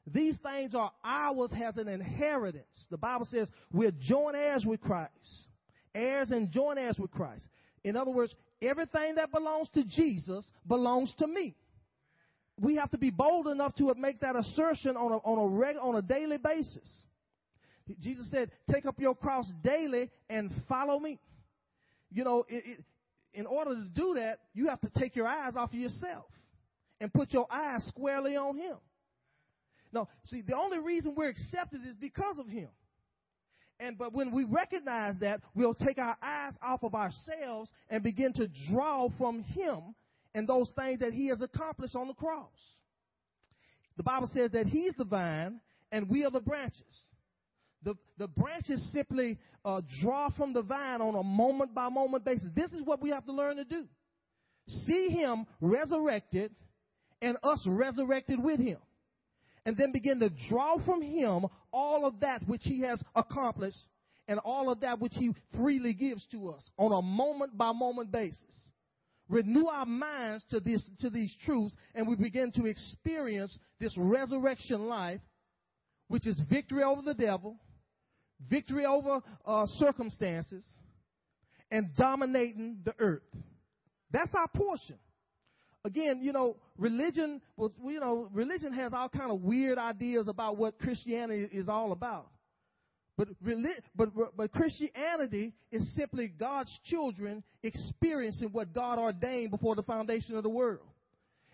These 0.07 0.37
things 0.41 0.73
are 0.73 0.91
ours 1.03 1.53
as 1.63 1.77
an 1.77 1.87
inheritance. 1.87 2.65
The 2.89 2.97
Bible 2.97 3.27
says 3.29 3.47
we're 3.71 3.91
joint 3.91 4.35
heirs 4.35 4.65
with 4.65 4.81
Christ, 4.81 5.47
heirs 5.93 6.31
and 6.31 6.51
joint 6.51 6.79
heirs 6.79 6.97
with 6.97 7.11
Christ. 7.11 7.47
In 7.83 7.95
other 7.95 8.11
words, 8.11 8.33
everything 8.61 9.15
that 9.15 9.31
belongs 9.31 9.69
to 9.73 9.83
Jesus 9.83 10.49
belongs 10.67 11.13
to 11.19 11.27
me. 11.27 11.55
We 12.59 12.75
have 12.75 12.91
to 12.91 12.97
be 12.97 13.09
bold 13.09 13.47
enough 13.47 13.75
to 13.75 13.93
make 13.97 14.19
that 14.19 14.35
assertion 14.35 14.97
on 14.97 15.13
a, 15.13 15.17
on 15.17 15.37
a, 15.37 15.47
reg, 15.47 15.77
on 15.81 15.95
a 15.95 16.01
daily 16.01 16.37
basis. 16.37 16.87
Jesus 18.01 18.29
said, 18.29 18.51
Take 18.71 18.85
up 18.85 18.99
your 18.99 19.15
cross 19.15 19.49
daily 19.63 20.09
and 20.29 20.51
follow 20.67 20.99
me. 20.99 21.19
You 22.11 22.23
know, 22.23 22.45
it, 22.49 22.63
it, 22.65 22.83
in 23.33 23.45
order 23.45 23.75
to 23.75 23.87
do 23.93 24.15
that, 24.15 24.39
you 24.53 24.67
have 24.67 24.81
to 24.81 24.89
take 24.97 25.15
your 25.15 25.27
eyes 25.27 25.53
off 25.55 25.69
of 25.69 25.79
yourself 25.79 26.25
and 26.99 27.13
put 27.13 27.31
your 27.31 27.47
eyes 27.51 27.83
squarely 27.87 28.35
on 28.35 28.57
Him. 28.57 28.75
Now, 29.91 30.07
see, 30.25 30.41
the 30.41 30.55
only 30.55 30.79
reason 30.79 31.15
we're 31.15 31.29
accepted 31.29 31.81
is 31.87 31.95
because 31.95 32.39
of 32.39 32.47
Him. 32.47 32.69
And 33.79 33.97
but 33.97 34.13
when 34.13 34.31
we 34.31 34.43
recognize 34.43 35.15
that, 35.21 35.41
we'll 35.55 35.73
take 35.73 35.97
our 35.97 36.17
eyes 36.21 36.53
off 36.61 36.83
of 36.83 36.93
ourselves 36.93 37.71
and 37.89 38.03
begin 38.03 38.33
to 38.33 38.49
draw 38.69 39.09
from 39.17 39.43
him 39.43 39.95
and 40.35 40.47
those 40.47 40.71
things 40.77 40.99
that 40.99 41.13
he 41.13 41.27
has 41.27 41.41
accomplished 41.41 41.95
on 41.95 42.07
the 42.07 42.13
cross. 42.13 42.51
The 43.97 44.03
Bible 44.03 44.29
says 44.33 44.51
that 44.51 44.67
he's 44.67 44.93
the 44.97 45.05
vine 45.05 45.61
and 45.91 46.09
we 46.09 46.25
are 46.25 46.31
the 46.31 46.39
branches. 46.39 46.81
The, 47.83 47.95
the 48.17 48.27
branches 48.27 48.85
simply 48.93 49.37
uh, 49.63 49.81
draw 50.01 50.29
from 50.31 50.53
the 50.53 50.61
vine 50.61 51.01
on 51.01 51.15
a 51.15 51.23
moment 51.23 51.73
by 51.73 51.89
moment 51.89 52.25
basis. 52.25 52.49
This 52.53 52.71
is 52.71 52.81
what 52.81 53.01
we 53.01 53.09
have 53.11 53.25
to 53.25 53.31
learn 53.31 53.55
to 53.57 53.63
do. 53.63 53.85
See 54.67 55.09
him 55.09 55.45
resurrected 55.61 56.51
and 57.21 57.37
us 57.43 57.65
resurrected 57.65 58.43
with 58.43 58.59
him 58.59 58.77
and 59.65 59.77
then 59.77 59.91
begin 59.91 60.19
to 60.19 60.29
draw 60.49 60.77
from 60.85 61.01
him 61.01 61.45
all 61.71 62.05
of 62.05 62.19
that 62.21 62.47
which 62.47 62.61
he 62.63 62.81
has 62.81 63.01
accomplished 63.15 63.77
and 64.27 64.39
all 64.39 64.69
of 64.69 64.81
that 64.81 64.99
which 64.99 65.13
he 65.15 65.33
freely 65.55 65.93
gives 65.93 66.25
to 66.27 66.49
us 66.49 66.69
on 66.77 66.91
a 66.91 67.01
moment 67.01 67.57
by 67.57 67.71
moment 67.71 68.11
basis. 68.11 68.41
Renew 69.27 69.67
our 69.67 69.85
minds 69.85 70.43
to 70.49 70.59
this, 70.59 70.83
to 71.01 71.09
these 71.09 71.35
truths 71.45 71.75
and 71.93 72.07
we 72.07 72.15
begin 72.15 72.51
to 72.53 72.65
experience 72.65 73.57
this 73.79 73.95
resurrection 73.97 74.87
life, 74.87 75.21
which 76.07 76.25
is 76.25 76.39
victory 76.49 76.83
over 76.83 77.01
the 77.01 77.13
devil, 77.13 77.57
victory 78.49 78.85
over 78.85 79.21
uh, 79.45 79.65
circumstances, 79.77 80.63
and 81.71 81.95
dominating 81.95 82.79
the 82.83 82.93
earth. 82.99 83.21
That's 84.11 84.33
our 84.33 84.47
portion 84.47 84.97
again, 85.85 86.19
you 86.21 86.33
know, 86.33 86.57
religion 86.77 87.41
was, 87.57 87.71
you 87.83 87.99
know, 87.99 88.29
religion 88.33 88.73
has 88.73 88.93
all 88.93 89.09
kind 89.09 89.31
of 89.31 89.41
weird 89.41 89.77
ideas 89.77 90.27
about 90.27 90.57
what 90.57 90.79
Christianity 90.79 91.47
is 91.51 91.69
all 91.69 91.91
about. 91.91 92.27
But, 93.17 93.27
but, 93.95 94.37
but 94.37 94.51
Christianity 94.53 95.53
is 95.73 95.93
simply 95.95 96.29
God's 96.29 96.71
children 96.85 97.43
experiencing 97.63 98.49
what 98.53 98.73
God 98.73 98.97
ordained 98.97 99.51
before 99.51 99.75
the 99.75 99.83
foundation 99.83 100.37
of 100.37 100.43
the 100.43 100.49
world. 100.49 100.87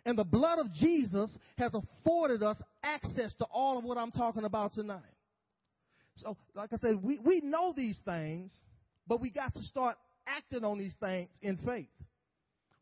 And 0.05 0.15
the 0.15 0.23
blood 0.23 0.59
of 0.59 0.71
Jesus 0.73 1.35
has 1.57 1.73
afforded 1.73 2.43
us 2.43 2.61
access 2.83 3.33
to 3.39 3.45
all 3.45 3.79
of 3.79 3.83
what 3.83 3.97
I'm 3.97 4.11
talking 4.11 4.43
about 4.43 4.73
tonight. 4.73 5.01
So, 6.17 6.37
like 6.53 6.71
I 6.71 6.77
said, 6.77 7.01
we, 7.01 7.17
we 7.17 7.41
know 7.41 7.73
these 7.75 7.99
things, 8.05 8.53
but 9.07 9.19
we 9.19 9.31
got 9.31 9.55
to 9.55 9.63
start 9.63 9.97
acting 10.27 10.63
on 10.63 10.77
these 10.77 10.93
things 10.99 11.29
in 11.41 11.57
faith. 11.57 11.87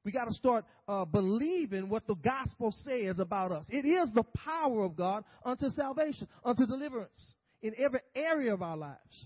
We 0.04 0.12
got 0.12 0.26
to 0.26 0.34
start 0.34 0.66
uh, 0.88 1.06
believing 1.06 1.88
what 1.88 2.06
the 2.08 2.16
gospel 2.16 2.74
says 2.84 3.20
about 3.20 3.52
us. 3.52 3.66
It 3.70 3.86
is 3.86 4.10
the 4.14 4.24
power 4.24 4.84
of 4.84 4.96
God 4.96 5.24
unto 5.46 5.70
salvation, 5.70 6.28
unto 6.44 6.66
deliverance 6.66 7.34
in 7.62 7.74
every 7.78 8.02
area 8.16 8.54
of 8.54 8.62
our 8.62 8.76
lives. 8.76 9.26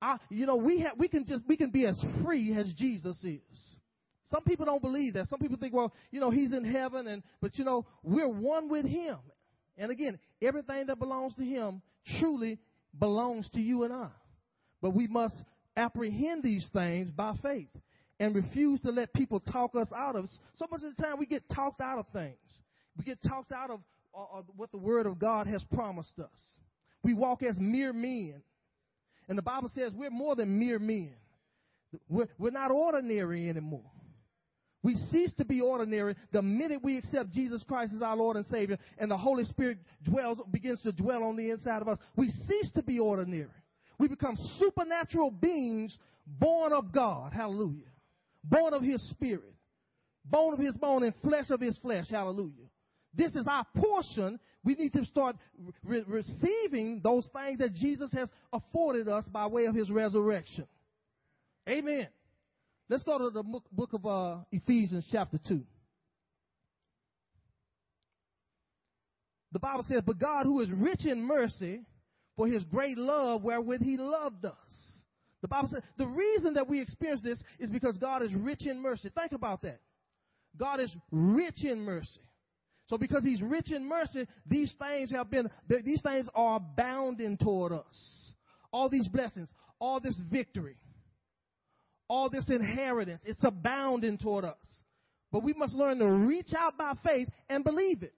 I, 0.00 0.18
you 0.30 0.46
know, 0.46 0.56
we 0.56 0.86
we 0.98 1.08
can 1.08 1.26
just 1.26 1.42
we 1.48 1.56
can 1.56 1.70
be 1.70 1.86
as 1.86 2.02
free 2.24 2.56
as 2.56 2.72
Jesus 2.76 3.22
is. 3.24 3.40
Some 4.30 4.42
people 4.42 4.66
don't 4.66 4.82
believe 4.82 5.14
that. 5.14 5.26
Some 5.28 5.38
people 5.38 5.56
think, 5.58 5.74
well, 5.74 5.92
you 6.10 6.20
know, 6.20 6.30
he's 6.30 6.52
in 6.52 6.64
heaven, 6.64 7.06
and 7.08 7.22
but 7.40 7.58
you 7.58 7.64
know, 7.64 7.84
we're 8.02 8.28
one 8.28 8.68
with 8.68 8.86
him. 8.86 9.18
And 9.76 9.90
again, 9.90 10.18
everything 10.40 10.86
that 10.86 10.98
belongs 10.98 11.34
to 11.36 11.44
him 11.44 11.82
truly 12.20 12.58
belongs 12.98 13.48
to 13.50 13.60
you 13.60 13.82
and 13.82 13.92
I. 13.92 14.08
But 14.80 14.90
we 14.90 15.08
must 15.08 15.34
apprehend 15.76 16.42
these 16.42 16.68
things 16.72 17.10
by 17.10 17.34
faith 17.42 17.68
and 18.20 18.34
refuse 18.34 18.80
to 18.80 18.90
let 18.90 19.12
people 19.12 19.40
talk 19.40 19.74
us 19.74 19.88
out 19.94 20.16
of. 20.16 20.28
So 20.56 20.66
much 20.70 20.82
of 20.82 20.94
the 20.96 21.02
time 21.02 21.18
we 21.18 21.26
get 21.26 21.42
talked 21.48 21.80
out 21.80 21.98
of 21.98 22.06
things. 22.12 22.36
We 22.96 23.04
get 23.04 23.18
talked 23.26 23.52
out 23.52 23.70
of, 23.70 23.80
uh, 24.16 24.42
what 24.56 24.70
the 24.70 24.78
Word 24.78 25.06
of 25.06 25.18
God 25.18 25.46
has 25.46 25.64
promised 25.74 26.18
us. 26.18 26.56
We 27.02 27.14
walk 27.14 27.42
as 27.42 27.56
mere 27.58 27.92
men. 27.92 28.42
And 29.28 29.36
the 29.36 29.42
Bible 29.42 29.70
says 29.74 29.92
we're 29.94 30.10
more 30.10 30.36
than 30.36 30.58
mere 30.58 30.78
men. 30.78 31.14
We're, 32.08 32.28
we're 32.38 32.50
not 32.50 32.70
ordinary 32.70 33.48
anymore. 33.48 33.90
We 34.82 34.96
cease 35.10 35.32
to 35.38 35.46
be 35.46 35.62
ordinary 35.62 36.14
the 36.30 36.42
minute 36.42 36.84
we 36.84 36.98
accept 36.98 37.32
Jesus 37.32 37.64
Christ 37.66 37.94
as 37.96 38.02
our 38.02 38.16
Lord 38.16 38.36
and 38.36 38.44
Savior 38.46 38.78
and 38.98 39.10
the 39.10 39.16
Holy 39.16 39.44
Spirit 39.44 39.78
dwells, 40.04 40.38
begins 40.50 40.82
to 40.82 40.92
dwell 40.92 41.24
on 41.24 41.36
the 41.36 41.50
inside 41.50 41.80
of 41.80 41.88
us. 41.88 41.98
We 42.16 42.28
cease 42.46 42.70
to 42.74 42.82
be 42.82 42.98
ordinary. 42.98 43.48
We 43.98 44.08
become 44.08 44.36
supernatural 44.58 45.30
beings 45.30 45.96
born 46.26 46.74
of 46.74 46.92
God. 46.92 47.32
Hallelujah. 47.32 47.86
Born 48.44 48.74
of 48.74 48.82
His 48.82 49.02
Spirit. 49.10 49.54
Bone 50.24 50.52
of 50.52 50.58
His 50.58 50.76
bone 50.76 51.02
and 51.02 51.14
flesh 51.22 51.50
of 51.50 51.60
His 51.60 51.76
flesh. 51.78 52.06
Hallelujah. 52.10 52.68
This 53.14 53.34
is 53.34 53.46
our 53.48 53.66
portion. 53.76 54.38
We 54.64 54.74
need 54.74 54.92
to 54.94 55.04
start 55.04 55.36
re- 55.84 56.04
receiving 56.06 57.00
those 57.02 57.28
things 57.32 57.58
that 57.58 57.74
Jesus 57.74 58.12
has 58.12 58.28
afforded 58.52 59.08
us 59.08 59.26
by 59.28 59.46
way 59.46 59.66
of 59.66 59.74
His 59.74 59.90
resurrection. 59.90 60.66
Amen. 61.68 62.08
Let's 62.88 63.04
go 63.04 63.18
to 63.18 63.30
the 63.30 63.42
book 63.42 63.92
of 63.92 64.04
uh, 64.04 64.36
Ephesians, 64.52 65.06
chapter 65.10 65.38
2. 65.48 65.62
The 69.52 69.58
Bible 69.58 69.84
says, 69.88 70.02
But 70.04 70.18
God, 70.18 70.44
who 70.44 70.60
is 70.60 70.70
rich 70.70 71.06
in 71.06 71.22
mercy, 71.22 71.82
for 72.36 72.48
his 72.48 72.64
great 72.64 72.98
love 72.98 73.42
wherewith 73.42 73.82
he 73.82 73.96
loved 73.96 74.44
us. 74.44 74.52
The 75.44 75.48
Bible 75.48 75.68
says 75.68 75.82
the 75.98 76.06
reason 76.06 76.54
that 76.54 76.68
we 76.68 76.80
experience 76.80 77.20
this 77.20 77.38
is 77.58 77.68
because 77.68 77.98
God 77.98 78.22
is 78.22 78.32
rich 78.34 78.66
in 78.66 78.80
mercy. 78.80 79.10
Think 79.14 79.32
about 79.32 79.60
that. 79.62 79.80
God 80.56 80.80
is 80.80 80.90
rich 81.10 81.64
in 81.64 81.80
mercy. 81.80 82.20
So 82.86 82.96
because 82.96 83.24
he's 83.24 83.42
rich 83.42 83.70
in 83.70 83.86
mercy, 83.86 84.26
these 84.46 84.74
things 84.78 85.10
have 85.10 85.30
been, 85.30 85.50
these 85.68 86.00
things 86.02 86.28
are 86.34 86.56
abounding 86.56 87.36
toward 87.36 87.72
us. 87.72 88.32
All 88.72 88.88
these 88.88 89.08
blessings, 89.08 89.50
all 89.78 90.00
this 90.00 90.18
victory 90.30 90.76
all 92.08 92.28
this 92.28 92.48
inheritance. 92.48 93.22
It's 93.24 93.44
abounding 93.44 94.18
toward 94.18 94.44
us. 94.44 94.56
But 95.32 95.42
we 95.42 95.52
must 95.52 95.74
learn 95.74 95.98
to 95.98 96.08
reach 96.08 96.52
out 96.56 96.78
by 96.78 96.92
faith 97.04 97.28
and 97.48 97.64
believe 97.64 98.02
it. 98.02 98.14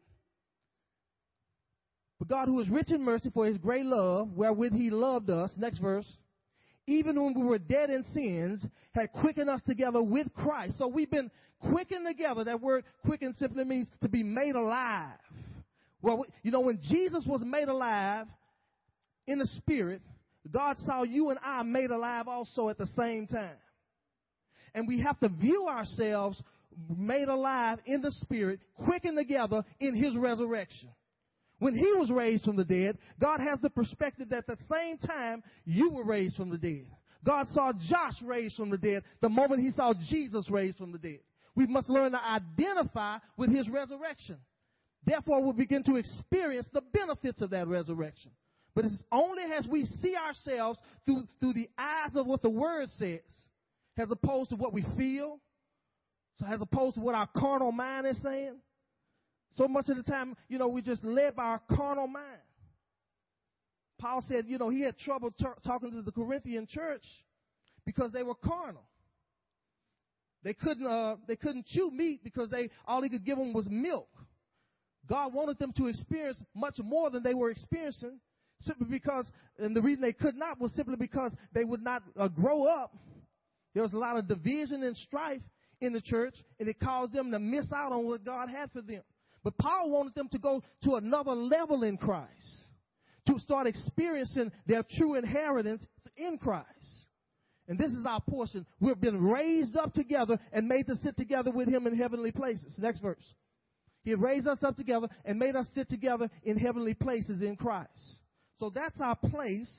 But 2.19 2.29
God, 2.29 2.49
who 2.49 2.61
is 2.61 2.69
rich 2.69 2.91
in 2.91 3.03
mercy 3.03 3.31
for 3.33 3.47
his 3.47 3.59
great 3.59 3.85
love, 3.85 4.33
wherewith 4.33 4.73
he 4.73 4.91
loved 4.91 5.31
us, 5.31 5.53
next 5.57 5.79
verse, 5.79 6.07
even 6.87 7.21
when 7.23 7.35
we 7.35 7.43
were 7.43 7.59
dead 7.59 7.91
in 7.91 8.05
sins, 8.13 8.65
had 8.93 9.13
quickened 9.13 9.51
us 9.51 9.63
together 9.67 10.03
with 10.03 10.33
Christ. 10.35 10.79
So 10.79 10.87
we've 10.87 11.11
been 11.11 11.31
quickened 11.71 12.07
together. 12.07 12.45
That 12.45 12.61
word 12.61 12.85
quicken 13.05 13.35
simply 13.39 13.65
means 13.65 13.89
to 14.03 14.09
be 14.09 14.23
made 14.23 14.55
alive. 14.55 15.19
Well, 16.03 16.25
you 16.43 16.51
know, 16.51 16.61
when 16.61 16.79
Jesus 16.83 17.25
was 17.27 17.43
made 17.45 17.69
alive 17.69 18.27
in 19.27 19.39
the 19.39 19.47
spirit, 19.47 20.03
God 20.51 20.77
saw 20.79 21.03
you 21.03 21.31
and 21.31 21.39
I 21.43 21.63
made 21.63 21.91
alive 21.91 22.29
also 22.29 22.69
at 22.69 22.79
the 22.79 22.87
same 22.89 23.27
time 23.27 23.57
and 24.77 24.87
we 24.87 25.01
have 25.01 25.19
to 25.21 25.29
view 25.29 25.67
ourselves 25.67 26.41
made 26.97 27.29
alive 27.29 27.79
in 27.87 28.03
the 28.03 28.13
spirit, 28.13 28.61
quickened 28.85 29.17
together 29.17 29.65
in 29.81 29.97
his 29.97 30.15
resurrection. 30.15 30.91
When 31.59 31.75
he 31.75 31.93
was 31.95 32.11
raised 32.11 32.45
from 32.45 32.57
the 32.57 32.65
dead, 32.65 32.99
God 33.21 33.41
has 33.41 33.59
the 33.61 33.71
perspective 33.71 34.29
that 34.29 34.45
at 34.49 34.59
the 34.59 34.65
same 34.71 34.99
time 34.99 35.43
you 35.65 35.91
were 35.91 36.05
raised 36.05 36.37
from 36.37 36.51
the 36.51 36.59
dead. 36.59 36.87
God 37.25 37.47
saw 37.49 37.73
Josh 37.73 38.21
raised 38.23 38.57
from 38.57 38.71
the 38.71 38.79
dead 38.79 39.03
the 39.21 39.29
moment 39.29 39.63
he 39.63 39.71
saw 39.71 39.95
Jesus 40.09 40.51
raised 40.51 40.79
from 40.79 40.93
the 40.93 40.99
dead. 40.99 41.21
We 41.55 41.67
must 41.67 41.89
learn 41.89 42.13
to 42.13 42.23
identify 42.23 43.19
with 43.37 43.51
his 43.51 43.69
resurrection. 43.69 44.37
Therefore, 45.05 45.43
we'll 45.43 45.55
begin 45.55 45.83
to 45.85 45.97
experience 45.97 46.67
the 46.73 46.83
benefits 46.93 47.41
of 47.41 47.51
that 47.51 47.69
resurrection. 47.69 48.33
But 48.75 48.85
it's 48.85 49.03
only 49.11 49.45
as 49.57 49.67
we 49.67 49.85
see 49.85 50.15
ourselves 50.15 50.79
through, 51.07 51.27
through 51.41 51.55
the 51.55 51.71
eyes 51.79 52.15
of 52.15 52.27
what 52.27 52.43
the 52.43 52.51
Word 52.51 52.91
says 52.91 53.21
as 53.99 54.11
opposed 54.11 54.51
to 54.51 54.57
what 54.57 54.75
we 54.75 54.85
feel, 54.99 55.41
so 56.37 56.47
as 56.47 56.61
opposed 56.61 56.97
to 56.97 57.01
what 57.01 57.15
our 57.15 57.29
carnal 57.35 57.73
mind 57.73 58.07
is 58.07 58.21
saying. 58.23 58.57
So 59.57 59.69
much 59.69 59.89
of 59.89 59.97
the 59.97 60.03
time, 60.03 60.37
you 60.49 60.59
know, 60.59 60.69
we 60.69 60.83
just 60.83 61.05
led 61.05 61.37
by 61.37 61.45
our 61.45 61.63
carnal 61.75 62.07
mind. 62.07 62.41
Paul 63.99 64.23
said, 64.29 64.45
you 64.47 64.59
know, 64.59 64.69
he 64.69 64.83
had 64.83 64.99
trouble 64.99 65.31
t- 65.31 65.47
talking 65.65 65.91
to 65.93 66.03
the 66.03 66.13
Corinthian 66.13 66.67
church 66.69 67.05
because 67.85 68.13
they 68.13 68.23
were 68.23 68.35
carnal. 68.35 68.85
They 70.43 70.53
couldn't, 70.53 70.87
uh, 70.87 71.17
they 71.27 71.37
couldn't 71.37 71.67
chew 71.67 71.91
meat 71.91 72.21
because 72.23 72.51
they 72.51 72.69
all 72.87 73.03
he 73.03 73.09
could 73.09 73.25
give 73.25 73.39
them 73.39 73.53
was 73.53 73.67
milk. 73.71 74.09
God 75.09 75.33
wanted 75.33 75.59
them 75.59 75.73
to 75.79 75.87
experience 75.87 76.43
much 76.55 76.75
more 76.79 77.11
than 77.11 77.23
they 77.23 77.35
were 77.35 77.51
experiencing, 77.51 78.21
simply 78.61 78.87
because, 78.91 79.31
and 79.59 79.75
the 79.75 79.81
reason 79.81 80.03
they 80.03 80.13
could 80.13 80.37
not 80.37 80.61
was 80.61 80.73
simply 80.75 80.97
because 80.97 81.35
they 81.55 81.65
would 81.65 81.83
not 81.83 82.03
uh, 82.19 82.29
grow 82.29 82.65
up 82.67 82.95
there 83.77 83.83
was 83.83 83.93
a 83.93 83.99
lot 83.99 84.17
of 84.17 84.27
division 84.27 84.83
and 84.85 84.97
strife 84.97 85.43
in 85.83 85.93
the 85.93 86.01
church, 86.01 86.35
and 86.59 86.67
it 86.67 86.81
caused 86.81 87.13
them 87.13 87.31
to 87.31 87.39
miss 87.39 87.71
out 87.75 87.93
on 87.93 88.07
what 88.07 88.25
God 88.25 88.49
had 88.49 88.73
for 88.73 88.81
them. 88.81 89.03
But 89.47 89.59
Paul 89.59 89.91
wanted 89.91 90.17
them 90.17 90.29
to 90.31 90.41
go 90.41 90.61
to 90.83 90.97
another 90.97 91.31
level 91.31 91.85
in 91.85 91.99
Christ, 91.99 92.65
to 93.29 93.39
start 93.39 93.69
experiencing 93.69 94.51
their 94.67 94.83
true 94.99 95.15
inheritance 95.15 95.87
in 96.17 96.37
Christ. 96.37 96.67
And 97.69 97.79
this 97.79 97.93
is 97.93 98.05
our 98.05 98.21
portion. 98.29 98.67
We've 98.81 99.01
been 99.01 99.23
raised 99.23 99.77
up 99.77 99.95
together 99.95 100.37
and 100.53 100.67
made 100.67 100.89
to 100.89 100.97
sit 100.97 101.17
together 101.17 101.53
with 101.53 101.69
him 101.69 101.87
in 101.87 101.97
heavenly 101.97 102.33
places. 102.33 102.75
Next 102.77 102.99
verse. 102.99 103.23
He 104.03 104.17
raised 104.17 104.49
us 104.49 104.65
up 104.65 104.77
together 104.77 105.07
and 105.25 105.39
made 105.39 105.55
us 105.55 105.69
sit 105.77 105.89
together 105.89 106.29
in 106.43 106.59
heavenly 106.59 106.95
places 106.95 107.41
in 107.41 107.55
Christ. 107.55 108.19
So 108.59 108.73
that's 108.75 109.01
our 109.01 109.15
place 109.15 109.71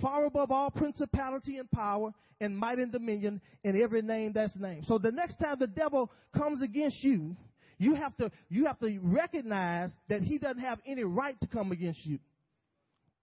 far 0.00 0.26
above 0.26 0.52
all 0.52 0.70
principality 0.70 1.58
and 1.58 1.68
power 1.72 2.12
and 2.40 2.56
might 2.56 2.78
and 2.78 2.92
dominion 2.92 3.40
in 3.64 3.82
every 3.82 4.02
name 4.02 4.32
that's 4.32 4.56
named. 4.56 4.84
So 4.86 4.98
the 4.98 5.10
next 5.10 5.40
time 5.40 5.56
the 5.58 5.66
devil 5.66 6.08
comes 6.36 6.62
against 6.62 7.02
you, 7.02 7.36
you 7.78 7.94
have 7.94 8.16
to 8.16 8.30
you 8.48 8.66
have 8.66 8.78
to 8.80 8.98
recognize 9.02 9.90
that 10.08 10.22
he 10.22 10.38
doesn't 10.38 10.60
have 10.60 10.78
any 10.86 11.04
right 11.04 11.38
to 11.40 11.46
come 11.46 11.72
against 11.72 12.04
you. 12.06 12.18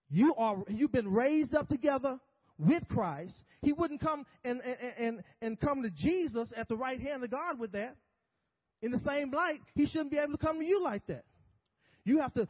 You 0.09 0.35
are 0.35 0.57
you've 0.67 0.91
been 0.91 1.11
raised 1.11 1.55
up 1.55 1.67
together 1.67 2.19
with 2.59 2.87
Christ. 2.87 3.35
He 3.61 3.73
wouldn't 3.73 4.01
come 4.01 4.25
and 4.43 4.61
and 4.61 4.77
and, 4.97 5.23
and 5.41 5.59
come 5.59 5.81
to 5.83 5.89
Jesus 5.89 6.53
at 6.55 6.67
the 6.67 6.75
right 6.75 6.99
hand 6.99 7.23
of 7.23 7.31
God 7.31 7.59
with 7.59 7.71
that. 7.71 7.95
In 8.81 8.91
the 8.91 8.99
same 8.99 9.31
light, 9.31 9.61
he 9.75 9.85
shouldn't 9.85 10.11
be 10.11 10.17
able 10.17 10.33
to 10.33 10.45
come 10.45 10.59
to 10.59 10.65
you 10.65 10.83
like 10.83 11.07
that. 11.07 11.23
You 12.03 12.19
have 12.19 12.33
to 12.33 12.47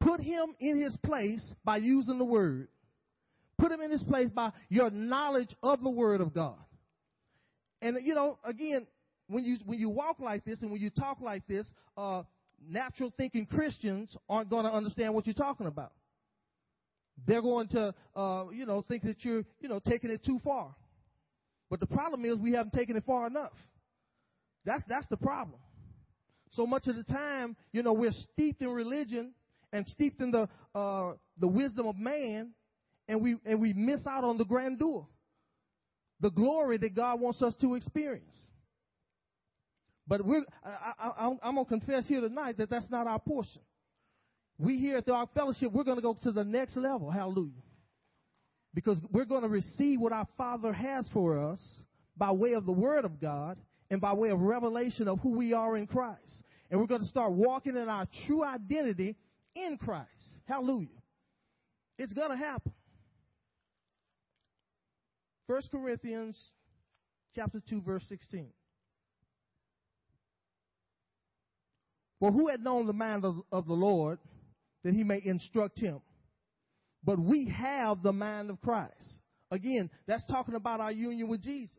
put 0.00 0.20
him 0.20 0.54
in 0.60 0.82
his 0.82 0.96
place 0.98 1.42
by 1.64 1.76
using 1.76 2.18
the 2.18 2.24
word. 2.24 2.68
Put 3.56 3.72
him 3.72 3.80
in 3.80 3.90
his 3.90 4.02
place 4.02 4.28
by 4.28 4.50
your 4.68 4.90
knowledge 4.90 5.54
of 5.62 5.82
the 5.82 5.88
word 5.88 6.20
of 6.20 6.34
God. 6.34 6.58
And 7.80 7.98
you 8.04 8.14
know, 8.14 8.38
again, 8.44 8.86
when 9.28 9.44
you 9.44 9.58
when 9.64 9.78
you 9.78 9.88
walk 9.88 10.20
like 10.20 10.44
this 10.44 10.60
and 10.62 10.70
when 10.70 10.80
you 10.80 10.90
talk 10.90 11.20
like 11.20 11.46
this, 11.46 11.66
uh, 11.96 12.22
natural 12.68 13.12
thinking 13.16 13.46
Christians 13.46 14.16
aren't 14.28 14.50
going 14.50 14.64
to 14.64 14.72
understand 14.72 15.14
what 15.14 15.26
you're 15.26 15.34
talking 15.34 15.66
about. 15.66 15.92
They're 17.26 17.42
going 17.42 17.68
to, 17.68 17.94
uh, 18.14 18.44
you 18.50 18.66
know, 18.66 18.82
think 18.86 19.02
that 19.04 19.24
you're, 19.24 19.44
you 19.60 19.68
know, 19.68 19.80
taking 19.80 20.10
it 20.10 20.24
too 20.24 20.38
far. 20.44 20.74
But 21.70 21.80
the 21.80 21.86
problem 21.86 22.24
is 22.24 22.36
we 22.36 22.52
haven't 22.52 22.72
taken 22.72 22.96
it 22.96 23.04
far 23.06 23.26
enough. 23.26 23.54
That's 24.64 24.82
that's 24.88 25.08
the 25.08 25.16
problem. 25.16 25.60
So 26.52 26.66
much 26.66 26.86
of 26.86 26.96
the 26.96 27.04
time, 27.04 27.56
you 27.72 27.82
know, 27.82 27.92
we're 27.92 28.12
steeped 28.12 28.62
in 28.62 28.68
religion 28.68 29.32
and 29.72 29.86
steeped 29.88 30.20
in 30.20 30.30
the 30.30 30.48
uh, 30.74 31.14
the 31.38 31.48
wisdom 31.48 31.86
of 31.86 31.96
man 31.96 32.52
and 33.08 33.22
we 33.22 33.36
and 33.44 33.60
we 33.60 33.72
miss 33.72 34.06
out 34.06 34.24
on 34.24 34.38
the 34.38 34.44
grandeur, 34.44 35.06
the 36.20 36.30
glory 36.30 36.78
that 36.78 36.94
God 36.94 37.20
wants 37.20 37.42
us 37.42 37.54
to 37.60 37.74
experience. 37.74 38.36
But 40.08 40.24
we're, 40.24 40.44
I, 40.64 41.30
am 41.42 41.54
going 41.54 41.64
to 41.64 41.68
confess 41.68 42.06
here 42.06 42.20
tonight 42.20 42.58
that 42.58 42.70
that's 42.70 42.88
not 42.90 43.06
our 43.06 43.18
portion. 43.18 43.62
We 44.58 44.78
here 44.78 44.98
at 44.98 45.08
Ark 45.08 45.30
Fellowship, 45.34 45.72
we're 45.72 45.84
going 45.84 45.96
to 45.96 46.02
go 46.02 46.16
to 46.22 46.32
the 46.32 46.44
next 46.44 46.76
level. 46.76 47.10
Hallelujah. 47.10 47.62
Because 48.72 48.98
we're 49.10 49.24
going 49.24 49.42
to 49.42 49.48
receive 49.48 50.00
what 50.00 50.12
our 50.12 50.28
Father 50.36 50.72
has 50.72 51.08
for 51.12 51.50
us 51.50 51.60
by 52.16 52.30
way 52.30 52.52
of 52.52 52.66
the 52.66 52.72
Word 52.72 53.04
of 53.04 53.20
God 53.20 53.58
and 53.90 54.00
by 54.00 54.12
way 54.12 54.30
of 54.30 54.40
revelation 54.40 55.08
of 55.08 55.18
who 55.20 55.36
we 55.36 55.52
are 55.52 55.76
in 55.76 55.86
Christ. 55.86 56.42
And 56.70 56.80
we're 56.80 56.86
going 56.86 57.00
to 57.00 57.06
start 57.06 57.32
walking 57.32 57.76
in 57.76 57.88
our 57.88 58.06
true 58.26 58.44
identity 58.44 59.16
in 59.54 59.76
Christ. 59.78 60.08
Hallelujah. 60.46 60.88
It's 61.98 62.12
going 62.12 62.30
to 62.30 62.36
happen. 62.36 62.72
1 65.46 65.60
Corinthians 65.70 66.38
chapter 67.34 67.62
2 67.68 67.82
verse 67.82 68.04
16. 68.08 68.48
For 72.20 72.32
who 72.32 72.48
had 72.48 72.62
known 72.62 72.86
the 72.86 72.92
mind 72.92 73.24
of, 73.24 73.36
of 73.52 73.66
the 73.66 73.74
Lord 73.74 74.18
that 74.84 74.94
he 74.94 75.04
may 75.04 75.20
instruct 75.24 75.78
him? 75.78 76.00
But 77.04 77.18
we 77.18 77.48
have 77.48 78.02
the 78.02 78.12
mind 78.12 78.50
of 78.50 78.60
Christ. 78.60 79.20
Again, 79.50 79.90
that's 80.06 80.26
talking 80.26 80.54
about 80.54 80.80
our 80.80 80.90
union 80.90 81.28
with 81.28 81.42
Jesus. 81.42 81.76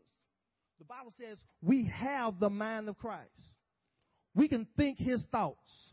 The 0.78 0.84
Bible 0.84 1.12
says 1.18 1.36
we 1.60 1.90
have 1.92 2.38
the 2.38 2.48
mind 2.48 2.88
of 2.88 2.96
Christ. 2.96 3.28
We 4.34 4.48
can 4.48 4.66
think 4.76 4.98
his 4.98 5.22
thoughts. 5.32 5.92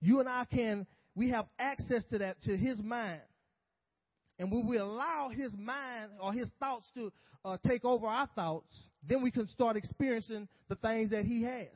You 0.00 0.20
and 0.20 0.28
I 0.28 0.44
can, 0.44 0.86
we 1.14 1.30
have 1.30 1.46
access 1.58 2.04
to 2.06 2.18
that, 2.18 2.42
to 2.42 2.56
his 2.56 2.80
mind. 2.82 3.20
And 4.38 4.50
when 4.50 4.66
we 4.66 4.78
allow 4.78 5.30
his 5.30 5.54
mind 5.56 6.10
or 6.20 6.32
his 6.32 6.48
thoughts 6.58 6.90
to 6.94 7.12
uh, 7.44 7.58
take 7.66 7.84
over 7.84 8.06
our 8.06 8.28
thoughts, 8.34 8.74
then 9.06 9.22
we 9.22 9.30
can 9.30 9.46
start 9.48 9.76
experiencing 9.76 10.48
the 10.68 10.74
things 10.76 11.10
that 11.10 11.24
he 11.24 11.42
has. 11.42 11.68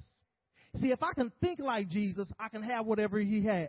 See, 0.76 0.90
if 0.90 1.02
I 1.02 1.12
can 1.12 1.32
think 1.40 1.60
like 1.60 1.88
Jesus, 1.88 2.30
I 2.38 2.48
can 2.48 2.62
have 2.62 2.86
whatever 2.86 3.18
he 3.18 3.44
has. 3.44 3.68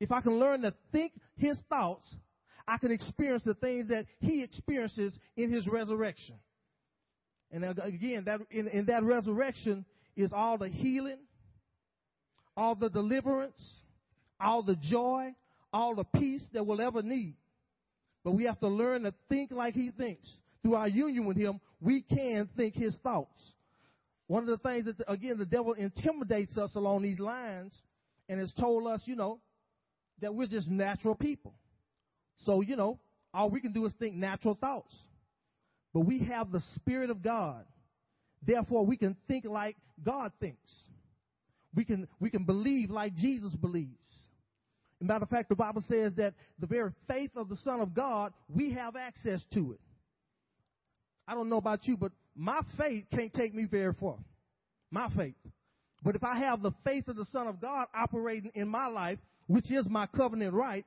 If 0.00 0.12
I 0.12 0.20
can 0.20 0.38
learn 0.38 0.62
to 0.62 0.72
think 0.92 1.12
his 1.36 1.58
thoughts, 1.68 2.14
I 2.66 2.78
can 2.78 2.92
experience 2.92 3.42
the 3.44 3.54
things 3.54 3.88
that 3.88 4.06
he 4.20 4.42
experiences 4.42 5.18
in 5.36 5.50
his 5.50 5.66
resurrection. 5.66 6.36
And 7.50 7.64
again, 7.64 8.24
that 8.26 8.40
in, 8.50 8.68
in 8.68 8.86
that 8.86 9.02
resurrection 9.02 9.84
is 10.16 10.32
all 10.32 10.58
the 10.58 10.68
healing, 10.68 11.18
all 12.56 12.74
the 12.74 12.90
deliverance, 12.90 13.80
all 14.40 14.62
the 14.62 14.76
joy, 14.76 15.34
all 15.72 15.94
the 15.94 16.04
peace 16.04 16.46
that 16.52 16.64
we'll 16.64 16.80
ever 16.80 17.02
need. 17.02 17.36
But 18.22 18.32
we 18.32 18.44
have 18.44 18.60
to 18.60 18.68
learn 18.68 19.04
to 19.04 19.14
think 19.28 19.50
like 19.50 19.74
he 19.74 19.90
thinks. 19.90 20.28
Through 20.62 20.74
our 20.74 20.88
union 20.88 21.24
with 21.24 21.36
him, 21.36 21.60
we 21.80 22.02
can 22.02 22.48
think 22.56 22.74
his 22.74 22.94
thoughts. 23.02 23.40
One 24.28 24.42
of 24.42 24.48
the 24.48 24.68
things 24.68 24.84
that, 24.84 24.96
again, 25.08 25.38
the 25.38 25.46
devil 25.46 25.72
intimidates 25.72 26.56
us 26.56 26.74
along 26.76 27.02
these 27.02 27.18
lines 27.18 27.74
and 28.28 28.38
has 28.38 28.52
told 28.52 28.86
us, 28.86 29.02
you 29.06 29.16
know, 29.16 29.40
that 30.20 30.34
we're 30.34 30.46
just 30.46 30.68
natural 30.68 31.14
people. 31.14 31.54
So, 32.44 32.60
you 32.60 32.76
know, 32.76 32.98
all 33.34 33.50
we 33.50 33.60
can 33.60 33.72
do 33.72 33.84
is 33.86 33.92
think 33.98 34.14
natural 34.14 34.54
thoughts. 34.54 34.94
But 35.94 36.00
we 36.00 36.20
have 36.20 36.52
the 36.52 36.62
Spirit 36.76 37.10
of 37.10 37.22
God. 37.22 37.64
Therefore, 38.46 38.84
we 38.84 38.96
can 38.96 39.16
think 39.26 39.46
like 39.46 39.76
God 40.04 40.32
thinks. 40.40 40.70
We 41.74 41.84
can, 41.84 42.06
we 42.20 42.30
can 42.30 42.44
believe 42.44 42.90
like 42.90 43.14
Jesus 43.14 43.54
believes. 43.54 43.94
Matter 45.00 45.22
of 45.22 45.30
fact, 45.30 45.48
the 45.48 45.54
Bible 45.54 45.82
says 45.88 46.12
that 46.16 46.34
the 46.58 46.66
very 46.66 46.90
faith 47.06 47.30
of 47.36 47.48
the 47.48 47.56
Son 47.56 47.80
of 47.80 47.94
God, 47.94 48.32
we 48.52 48.72
have 48.74 48.96
access 48.96 49.44
to 49.54 49.72
it. 49.72 49.80
I 51.26 51.34
don't 51.34 51.48
know 51.48 51.58
about 51.58 51.86
you, 51.86 51.96
but 51.96 52.10
my 52.38 52.60
faith 52.78 53.04
can't 53.12 53.34
take 53.34 53.52
me 53.52 53.64
very 53.64 53.92
far. 53.92 54.14
My 54.92 55.08
faith. 55.10 55.34
But 56.04 56.14
if 56.14 56.22
I 56.22 56.38
have 56.38 56.62
the 56.62 56.70
faith 56.84 57.08
of 57.08 57.16
the 57.16 57.26
Son 57.32 57.48
of 57.48 57.60
God 57.60 57.86
operating 57.92 58.52
in 58.54 58.68
my 58.68 58.86
life, 58.86 59.18
which 59.48 59.72
is 59.72 59.88
my 59.88 60.06
covenant 60.06 60.54
right, 60.54 60.86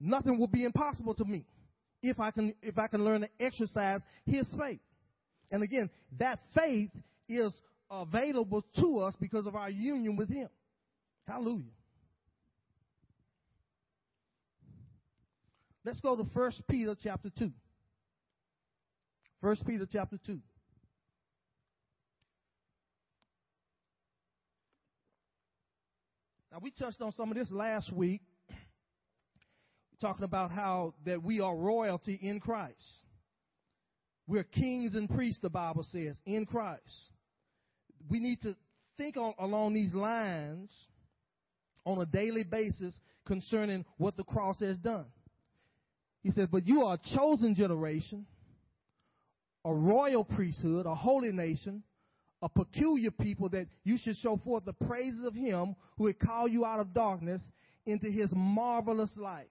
nothing 0.00 0.40
will 0.40 0.48
be 0.48 0.64
impossible 0.64 1.14
to 1.14 1.24
me 1.24 1.44
if 2.02 2.18
I 2.18 2.32
can 2.32 2.52
if 2.62 2.78
I 2.78 2.88
can 2.88 3.04
learn 3.04 3.20
to 3.20 3.28
exercise 3.38 4.00
his 4.26 4.44
faith. 4.58 4.80
And 5.52 5.62
again, 5.62 5.88
that 6.18 6.40
faith 6.52 6.90
is 7.28 7.52
available 7.88 8.64
to 8.80 8.98
us 8.98 9.14
because 9.20 9.46
of 9.46 9.54
our 9.54 9.70
union 9.70 10.16
with 10.16 10.28
him. 10.28 10.48
Hallelujah. 11.28 11.70
Let's 15.84 16.00
go 16.00 16.16
to 16.16 16.24
1 16.24 16.52
Peter 16.68 16.96
chapter 17.00 17.30
2. 17.38 17.52
1 19.40 19.56
Peter 19.64 19.86
chapter 19.90 20.18
2. 20.26 20.40
Now 26.56 26.60
we 26.62 26.70
touched 26.70 27.02
on 27.02 27.12
some 27.12 27.30
of 27.30 27.36
this 27.36 27.50
last 27.50 27.92
week, 27.92 28.22
talking 30.00 30.24
about 30.24 30.50
how 30.50 30.94
that 31.04 31.22
we 31.22 31.38
are 31.38 31.54
royalty 31.54 32.18
in 32.22 32.40
Christ. 32.40 32.82
We're 34.26 34.42
kings 34.42 34.94
and 34.94 35.06
priests, 35.06 35.42
the 35.42 35.50
Bible 35.50 35.82
says, 35.92 36.18
in 36.24 36.46
Christ. 36.46 36.80
We 38.08 38.20
need 38.20 38.40
to 38.40 38.56
think 38.96 39.18
on, 39.18 39.34
along 39.38 39.74
these 39.74 39.92
lines 39.92 40.70
on 41.84 42.00
a 42.00 42.06
daily 42.06 42.42
basis 42.42 42.94
concerning 43.26 43.84
what 43.98 44.16
the 44.16 44.24
cross 44.24 44.58
has 44.60 44.78
done. 44.78 45.04
He 46.22 46.30
said, 46.30 46.50
But 46.50 46.66
you 46.66 46.84
are 46.84 46.94
a 46.94 47.16
chosen 47.18 47.54
generation, 47.54 48.24
a 49.62 49.74
royal 49.74 50.24
priesthood, 50.24 50.86
a 50.86 50.94
holy 50.94 51.32
nation, 51.32 51.82
a 52.42 52.48
peculiar 52.48 53.10
people 53.10 53.48
that 53.50 53.66
you 53.84 53.98
should 53.98 54.16
show 54.16 54.40
forth 54.44 54.64
the 54.64 54.72
praises 54.72 55.24
of 55.24 55.34
him 55.34 55.74
who 55.96 56.06
had 56.06 56.18
called 56.18 56.52
you 56.52 56.64
out 56.64 56.80
of 56.80 56.92
darkness 56.92 57.40
into 57.86 58.08
his 58.08 58.30
marvelous 58.34 59.10
light. 59.16 59.48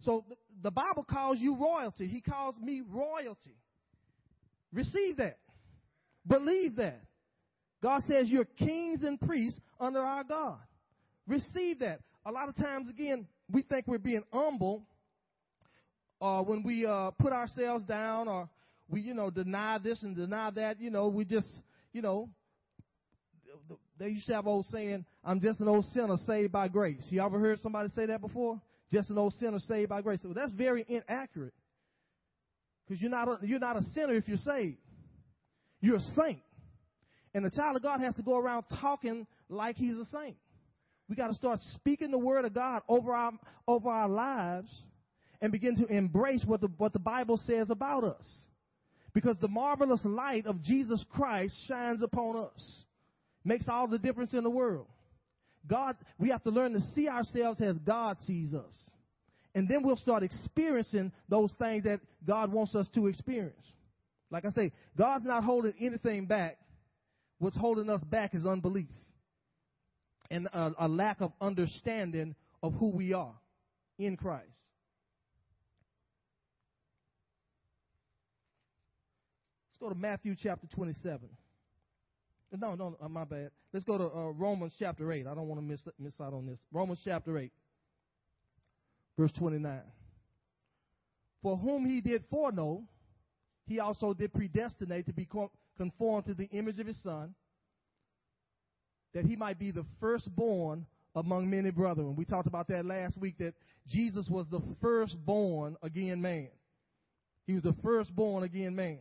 So 0.00 0.24
the 0.62 0.70
Bible 0.70 1.04
calls 1.08 1.38
you 1.38 1.56
royalty. 1.56 2.08
He 2.08 2.20
calls 2.20 2.56
me 2.60 2.82
royalty. 2.88 3.56
Receive 4.72 5.18
that. 5.18 5.38
Believe 6.26 6.76
that. 6.76 7.00
God 7.82 8.02
says 8.08 8.28
you're 8.28 8.44
kings 8.44 9.02
and 9.02 9.20
priests 9.20 9.60
under 9.80 10.00
our 10.00 10.24
God. 10.24 10.58
Receive 11.26 11.80
that. 11.80 12.00
A 12.24 12.30
lot 12.30 12.48
of 12.48 12.56
times, 12.56 12.88
again, 12.88 13.26
we 13.50 13.62
think 13.62 13.86
we're 13.86 13.98
being 13.98 14.22
humble 14.32 14.84
uh, 16.20 16.42
when 16.42 16.62
we 16.62 16.86
uh, 16.86 17.10
put 17.18 17.32
ourselves 17.32 17.84
down 17.84 18.28
or 18.28 18.48
we, 18.92 19.00
you 19.00 19.14
know, 19.14 19.30
deny 19.30 19.78
this 19.78 20.02
and 20.02 20.14
deny 20.14 20.50
that, 20.50 20.80
you 20.80 20.90
know, 20.90 21.08
we 21.08 21.24
just, 21.24 21.48
you 21.92 22.02
know, 22.02 22.28
they 23.98 24.08
used 24.08 24.26
to 24.26 24.34
have 24.34 24.46
old 24.46 24.66
saying, 24.66 25.04
I'm 25.24 25.40
just 25.40 25.60
an 25.60 25.68
old 25.68 25.86
sinner 25.86 26.16
saved 26.26 26.52
by 26.52 26.68
grace. 26.68 27.06
You 27.08 27.22
ever 27.22 27.38
heard 27.38 27.60
somebody 27.60 27.88
say 27.94 28.06
that 28.06 28.20
before? 28.20 28.60
Just 28.90 29.08
an 29.10 29.16
old 29.16 29.32
sinner 29.34 29.58
saved 29.60 29.88
by 29.88 30.02
grace. 30.02 30.20
Well, 30.22 30.34
that's 30.34 30.52
very 30.52 30.84
inaccurate. 30.88 31.54
Because 32.86 33.00
you're 33.00 33.10
not, 33.10 33.28
a, 33.28 33.38
you're 33.42 33.58
not 33.58 33.76
a 33.76 33.82
sinner 33.94 34.14
if 34.14 34.28
you're 34.28 34.36
saved. 34.36 34.76
You're 35.80 35.96
a 35.96 36.00
saint. 36.00 36.40
And 37.34 37.44
the 37.44 37.50
child 37.50 37.76
of 37.76 37.82
God 37.82 38.00
has 38.00 38.14
to 38.16 38.22
go 38.22 38.36
around 38.36 38.64
talking 38.80 39.26
like 39.48 39.76
he's 39.76 39.96
a 39.96 40.04
saint. 40.06 40.36
We 41.08 41.16
got 41.16 41.28
to 41.28 41.34
start 41.34 41.58
speaking 41.74 42.10
the 42.10 42.18
word 42.18 42.44
of 42.44 42.54
God 42.54 42.82
over 42.88 43.14
our, 43.14 43.32
over 43.66 43.88
our 43.88 44.08
lives 44.08 44.70
and 45.40 45.50
begin 45.50 45.76
to 45.76 45.86
embrace 45.86 46.44
what 46.46 46.60
the, 46.60 46.68
what 46.76 46.92
the 46.92 46.98
Bible 46.98 47.40
says 47.46 47.70
about 47.70 48.04
us. 48.04 48.24
Because 49.14 49.36
the 49.40 49.48
marvelous 49.48 50.02
light 50.04 50.46
of 50.46 50.62
Jesus 50.62 51.04
Christ 51.10 51.54
shines 51.68 52.02
upon 52.02 52.36
us. 52.36 52.84
Makes 53.44 53.68
all 53.68 53.86
the 53.86 53.98
difference 53.98 54.32
in 54.32 54.44
the 54.44 54.50
world. 54.50 54.86
God, 55.66 55.96
we 56.18 56.30
have 56.30 56.42
to 56.44 56.50
learn 56.50 56.72
to 56.72 56.80
see 56.94 57.08
ourselves 57.08 57.60
as 57.60 57.78
God 57.78 58.16
sees 58.26 58.54
us. 58.54 58.72
And 59.54 59.68
then 59.68 59.82
we'll 59.82 59.96
start 59.96 60.22
experiencing 60.22 61.12
those 61.28 61.52
things 61.58 61.84
that 61.84 62.00
God 62.26 62.50
wants 62.52 62.74
us 62.74 62.88
to 62.94 63.06
experience. 63.06 63.54
Like 64.30 64.46
I 64.46 64.50
say, 64.50 64.72
God's 64.96 65.26
not 65.26 65.44
holding 65.44 65.74
anything 65.78 66.26
back. 66.26 66.56
What's 67.38 67.56
holding 67.56 67.90
us 67.90 68.02
back 68.04 68.34
is 68.34 68.46
unbelief 68.46 68.88
and 70.32 70.46
a, 70.46 70.72
a 70.78 70.88
lack 70.88 71.20
of 71.20 71.32
understanding 71.40 72.34
of 72.62 72.72
who 72.74 72.88
we 72.88 73.12
are 73.12 73.34
in 73.98 74.16
Christ. 74.16 74.46
Go 79.82 79.88
to 79.88 79.94
Matthew 79.98 80.36
chapter 80.40 80.66
27. 80.68 81.28
No, 82.52 82.74
no, 82.74 82.96
uh, 83.02 83.08
my 83.08 83.24
bad. 83.24 83.50
Let's 83.72 83.84
go 83.84 83.98
to 83.98 84.04
uh, 84.04 84.30
Romans 84.30 84.74
chapter 84.78 85.10
8. 85.10 85.26
I 85.26 85.34
don't 85.34 85.48
want 85.48 85.60
to 85.60 85.66
miss, 85.66 85.80
miss 85.98 86.14
out 86.20 86.32
on 86.34 86.46
this. 86.46 86.60
Romans 86.70 87.00
chapter 87.04 87.36
8, 87.36 87.50
verse 89.18 89.32
29. 89.32 89.80
For 91.42 91.56
whom 91.56 91.84
he 91.84 92.00
did 92.00 92.22
foreknow, 92.30 92.84
he 93.66 93.80
also 93.80 94.14
did 94.14 94.32
predestinate 94.32 95.06
to 95.06 95.12
be 95.12 95.26
conformed 95.76 96.26
to 96.26 96.34
the 96.34 96.48
image 96.50 96.78
of 96.78 96.86
his 96.86 97.02
son, 97.02 97.34
that 99.14 99.24
he 99.24 99.34
might 99.34 99.58
be 99.58 99.72
the 99.72 99.84
firstborn 99.98 100.86
among 101.16 101.50
many 101.50 101.70
brethren. 101.70 102.14
We 102.14 102.24
talked 102.24 102.46
about 102.46 102.68
that 102.68 102.84
last 102.86 103.18
week 103.18 103.38
that 103.38 103.54
Jesus 103.88 104.28
was 104.28 104.46
the 104.48 104.60
firstborn 104.80 105.76
again 105.82 106.22
man. 106.22 106.48
He 107.46 107.54
was 107.54 107.62
the 107.62 107.74
firstborn 107.82 108.44
again 108.44 108.76
man. 108.76 109.00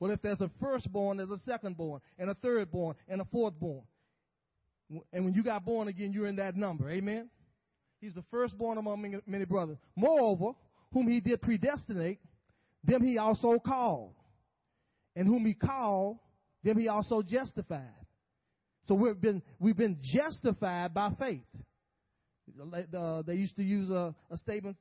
Well, 0.00 0.10
if 0.12 0.22
there's 0.22 0.40
a 0.40 0.50
firstborn, 0.60 1.16
there's 1.16 1.30
a 1.30 1.50
secondborn, 1.50 2.00
and 2.18 2.30
a 2.30 2.34
thirdborn, 2.34 2.94
and 3.08 3.20
a 3.20 3.24
fourthborn. 3.24 3.82
And 5.12 5.24
when 5.24 5.34
you 5.34 5.42
got 5.42 5.64
born 5.64 5.88
again, 5.88 6.12
you're 6.12 6.26
in 6.26 6.36
that 6.36 6.56
number. 6.56 6.88
Amen? 6.90 7.28
He's 8.00 8.14
the 8.14 8.24
firstborn 8.30 8.78
among 8.78 9.20
many 9.26 9.44
brothers. 9.44 9.76
Moreover, 9.96 10.52
whom 10.92 11.08
he 11.08 11.20
did 11.20 11.42
predestinate, 11.42 12.20
them 12.84 13.02
he 13.02 13.18
also 13.18 13.58
called. 13.58 14.14
And 15.16 15.26
whom 15.26 15.44
he 15.44 15.54
called, 15.54 16.18
them 16.62 16.78
he 16.78 16.88
also 16.88 17.22
justified. 17.22 17.82
So 18.86 18.94
we've 18.94 19.20
been, 19.20 19.42
we've 19.58 19.76
been 19.76 19.98
justified 20.00 20.94
by 20.94 21.10
faith. 21.18 21.42
Uh, 22.96 23.22
they 23.22 23.34
used 23.34 23.56
to 23.56 23.62
use 23.62 23.90
a, 23.90 24.14
a 24.30 24.36
statement 24.38 24.76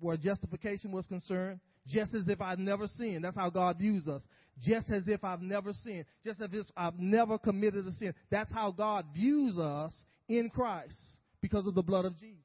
where 0.00 0.16
justification 0.16 0.90
was 0.90 1.06
concerned 1.06 1.60
just 1.86 2.14
as 2.14 2.28
if 2.28 2.40
I've 2.40 2.58
never 2.58 2.86
sinned. 2.86 3.24
That's 3.24 3.36
how 3.36 3.50
God 3.50 3.78
views 3.78 4.08
us. 4.08 4.22
just 4.60 4.90
as 4.90 5.08
if 5.08 5.24
I've 5.24 5.42
never 5.42 5.72
sinned, 5.72 6.04
just 6.24 6.40
as 6.40 6.48
if 6.52 6.66
I've 6.76 6.98
never 6.98 7.38
committed 7.38 7.86
a 7.86 7.92
sin. 7.92 8.14
That's 8.30 8.52
how 8.52 8.70
God 8.70 9.06
views 9.14 9.58
us 9.58 9.92
in 10.28 10.50
Christ 10.50 10.96
because 11.40 11.66
of 11.66 11.74
the 11.74 11.82
blood 11.82 12.04
of 12.04 12.18
Jesus. 12.18 12.38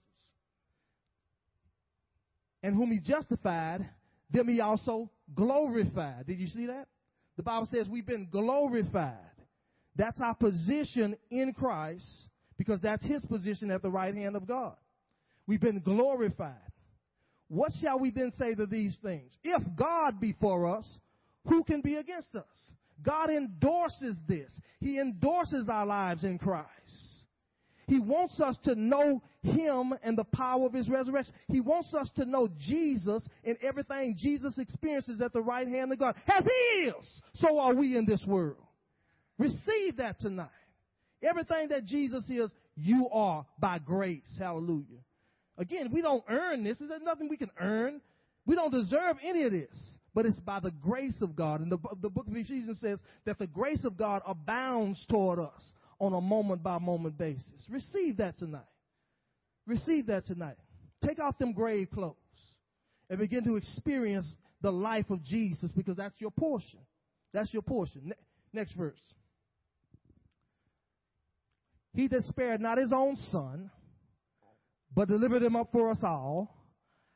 And 2.63 2.75
whom 2.75 2.91
he 2.91 2.99
justified, 2.99 3.87
them 4.31 4.47
he 4.47 4.61
also 4.61 5.09
glorified. 5.35 6.25
Did 6.27 6.39
you 6.39 6.47
see 6.47 6.67
that? 6.67 6.87
The 7.35 7.43
Bible 7.43 7.67
says 7.71 7.87
we've 7.87 8.05
been 8.05 8.27
glorified. 8.31 9.13
That's 9.95 10.19
our 10.21 10.35
position 10.35 11.15
in 11.29 11.53
Christ 11.53 12.05
because 12.57 12.81
that's 12.81 13.05
his 13.05 13.23
position 13.25 13.69
at 13.69 13.81
the 13.81 13.91
right 13.91 14.13
hand 14.13 14.35
of 14.35 14.47
God. 14.47 14.75
We've 15.45 15.61
been 15.61 15.79
glorified. 15.79 16.55
What 17.49 17.71
shall 17.81 17.99
we 17.99 18.11
then 18.11 18.31
say 18.33 18.55
to 18.55 18.65
these 18.65 18.97
things? 19.01 19.31
If 19.43 19.63
God 19.77 20.19
be 20.19 20.35
for 20.39 20.75
us, 20.77 20.99
who 21.47 21.63
can 21.63 21.81
be 21.81 21.95
against 21.95 22.35
us? 22.35 22.45
God 23.03 23.29
endorses 23.29 24.17
this. 24.27 24.51
He 24.79 24.99
endorses 24.99 25.69
our 25.69 25.85
lives 25.85 26.23
in 26.23 26.37
Christ. 26.37 26.67
He 27.87 27.99
wants 27.99 28.41
us 28.41 28.57
to 28.65 28.75
know 28.75 29.21
Him 29.43 29.93
and 30.03 30.17
the 30.17 30.25
power 30.25 30.65
of 30.65 30.73
His 30.73 30.89
resurrection. 30.89 31.33
He 31.47 31.61
wants 31.61 31.93
us 31.93 32.09
to 32.17 32.25
know 32.25 32.49
Jesus 32.59 33.25
and 33.45 33.57
everything 33.61 34.15
Jesus 34.17 34.57
experiences 34.57 35.21
at 35.21 35.31
the 35.31 35.41
right 35.41 35.67
hand 35.67 35.93
of 35.93 35.99
God. 35.99 36.15
As 36.27 36.43
He 36.43 36.81
is, 36.89 37.21
so 37.35 37.59
are 37.59 37.73
we 37.73 37.95
in 37.95 38.05
this 38.05 38.25
world. 38.27 38.57
Receive 39.37 39.97
that 39.97 40.19
tonight. 40.19 40.49
Everything 41.23 41.69
that 41.69 41.85
Jesus 41.85 42.29
is, 42.29 42.51
you 42.75 43.09
are 43.09 43.45
by 43.57 43.79
grace. 43.79 44.35
Hallelujah. 44.37 44.99
Again, 45.57 45.89
we 45.91 46.01
don't 46.01 46.23
earn 46.29 46.63
this. 46.63 46.77
There's 46.77 47.01
nothing 47.01 47.29
we 47.29 47.37
can 47.37 47.51
earn. 47.59 48.01
We 48.45 48.55
don't 48.55 48.71
deserve 48.71 49.17
any 49.23 49.43
of 49.43 49.51
this. 49.51 49.75
But 50.13 50.25
it's 50.25 50.35
by 50.37 50.59
the 50.59 50.71
grace 50.71 51.21
of 51.21 51.35
God. 51.35 51.61
And 51.61 51.71
the, 51.71 51.77
the 52.01 52.09
book 52.09 52.27
of 52.27 52.35
Ephesians 52.35 52.79
says 52.79 52.99
that 53.25 53.37
the 53.37 53.47
grace 53.47 53.85
of 53.85 53.97
God 53.97 54.21
abounds 54.25 55.05
toward 55.09 55.39
us 55.39 55.73
on 55.99 56.13
a 56.13 56.21
moment 56.21 56.63
by 56.63 56.79
moment 56.79 57.17
basis. 57.17 57.65
Receive 57.69 58.17
that 58.17 58.37
tonight. 58.37 58.61
Receive 59.65 60.07
that 60.07 60.25
tonight. 60.25 60.55
Take 61.05 61.19
off 61.19 61.37
them 61.37 61.53
grave 61.53 61.89
clothes 61.93 62.15
and 63.09 63.19
begin 63.19 63.43
to 63.43 63.57
experience 63.57 64.25
the 64.61 64.71
life 64.71 65.09
of 65.09 65.23
Jesus 65.23 65.71
because 65.71 65.97
that's 65.97 66.19
your 66.19 66.31
portion. 66.31 66.79
That's 67.33 67.53
your 67.53 67.61
portion. 67.61 68.01
Ne- 68.05 68.13
next 68.53 68.73
verse. 68.73 68.99
He 71.93 72.07
that 72.07 72.23
spared 72.23 72.61
not 72.61 72.77
his 72.77 72.93
own 72.93 73.15
son, 73.15 73.71
but 74.97 75.07
delivered 75.07 75.43
him 75.43 75.55
up 75.55 75.71
for 75.71 75.91
us 75.91 75.99
all, 76.01 76.51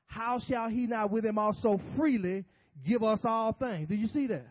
how 0.06 0.38
shall 0.48 0.70
he 0.70 0.86
not 0.86 1.10
with 1.10 1.26
him 1.26 1.40
also 1.40 1.82
freely 1.98 2.46
give 2.86 3.02
us 3.02 3.18
all 3.24 3.54
things? 3.54 3.90
Do 3.90 3.96
you 3.96 4.06
see 4.06 4.28
that? 4.28 4.46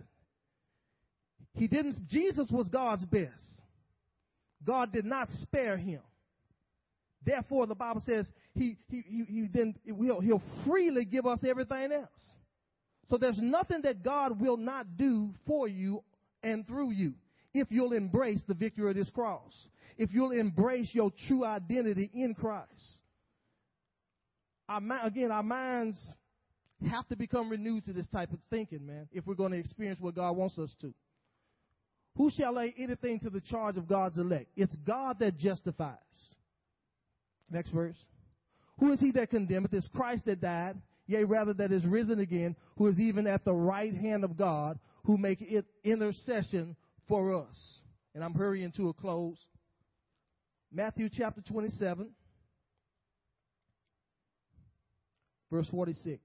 He 1.55 1.69
didn't, 1.69 2.09
Jesus 2.09 2.49
was 2.51 2.69
God's 2.69 3.05
best. 3.05 3.31
God 4.67 4.93
did 4.93 5.05
not 5.05 5.31
spare 5.43 5.77
him. 5.77 6.01
Therefore, 7.25 7.69
the 7.69 7.77
Bible 7.77 8.03
says 8.05 8.27
he, 8.55 8.77
he, 8.89 9.05
he, 9.07 9.25
he 9.29 9.47
then 9.55 9.77
will, 9.87 10.21
he'll 10.21 10.43
freely 10.67 11.05
give 11.05 11.25
us 11.25 11.39
everything 11.49 11.93
else. 11.93 12.09
So 13.07 13.17
there's 13.17 13.39
nothing 13.41 13.83
that 13.83 14.03
God 14.03 14.41
will 14.41 14.57
not 14.57 14.97
do 14.97 15.31
for 15.47 15.69
you 15.69 16.03
and 16.43 16.67
through 16.67 16.91
you 16.91 17.15
if 17.55 17.69
you'll 17.71 17.93
embrace 17.93 18.41
the 18.49 18.55
victory 18.55 18.91
of 18.91 18.97
this 18.97 19.11
cross. 19.11 19.53
If 19.97 20.11
you'll 20.13 20.33
embrace 20.33 20.91
your 20.93 21.13
true 21.29 21.45
identity 21.45 22.11
in 22.13 22.35
Christ. 22.35 23.00
Our, 24.71 24.81
again, 25.05 25.33
our 25.33 25.43
minds 25.43 25.99
have 26.89 27.07
to 27.09 27.17
become 27.17 27.51
renewed 27.51 27.85
to 27.87 27.93
this 27.93 28.09
type 28.09 28.33
of 28.33 28.39
thinking, 28.51 28.87
man, 28.87 29.09
if 29.11 29.27
we're 29.27 29.35
going 29.35 29.51
to 29.51 29.59
experience 29.59 29.99
what 30.01 30.15
God 30.15 30.37
wants 30.37 30.59
us 30.61 30.73
to. 30.81 30.95
Who 32.17 32.31
shall 32.31 32.55
lay 32.55 32.73
anything 32.79 33.19
to 33.21 33.31
the 33.31 33.41
charge 33.41 33.77
of 33.77 33.89
God's 33.89 34.17
elect? 34.19 34.47
It's 34.57 34.75
God 34.87 35.19
that 35.19 35.37
justifies. 35.37 35.97
Next 37.51 37.71
verse. 37.71 37.97
Who 38.79 38.93
is 38.93 39.01
he 39.01 39.11
that 39.13 39.31
condemneth? 39.31 39.75
It's 39.75 39.89
Christ 39.89 40.25
that 40.27 40.41
died, 40.41 40.77
yea, 41.09 41.25
rather 41.25 41.53
that 41.55 41.73
is 41.73 41.85
risen 41.85 42.21
again, 42.21 42.55
who 42.79 42.87
is 42.87 43.01
even 43.01 43.27
at 43.27 43.45
the 43.45 43.53
right 43.53 43.95
hand 43.95 44.23
of 44.23 44.37
God, 44.37 44.79
who 45.05 45.19
make 45.19 45.41
it 45.41 45.67
intercession 45.83 46.77
for 47.09 47.35
us. 47.35 47.83
And 48.15 48.23
I'm 48.23 48.35
hurrying 48.35 48.71
to 48.77 48.89
a 48.89 48.95
close. 48.95 49.39
Matthew 50.73 51.09
chapter 51.13 51.41
27, 51.41 52.11
verse 55.51 55.69
46. 55.71 56.21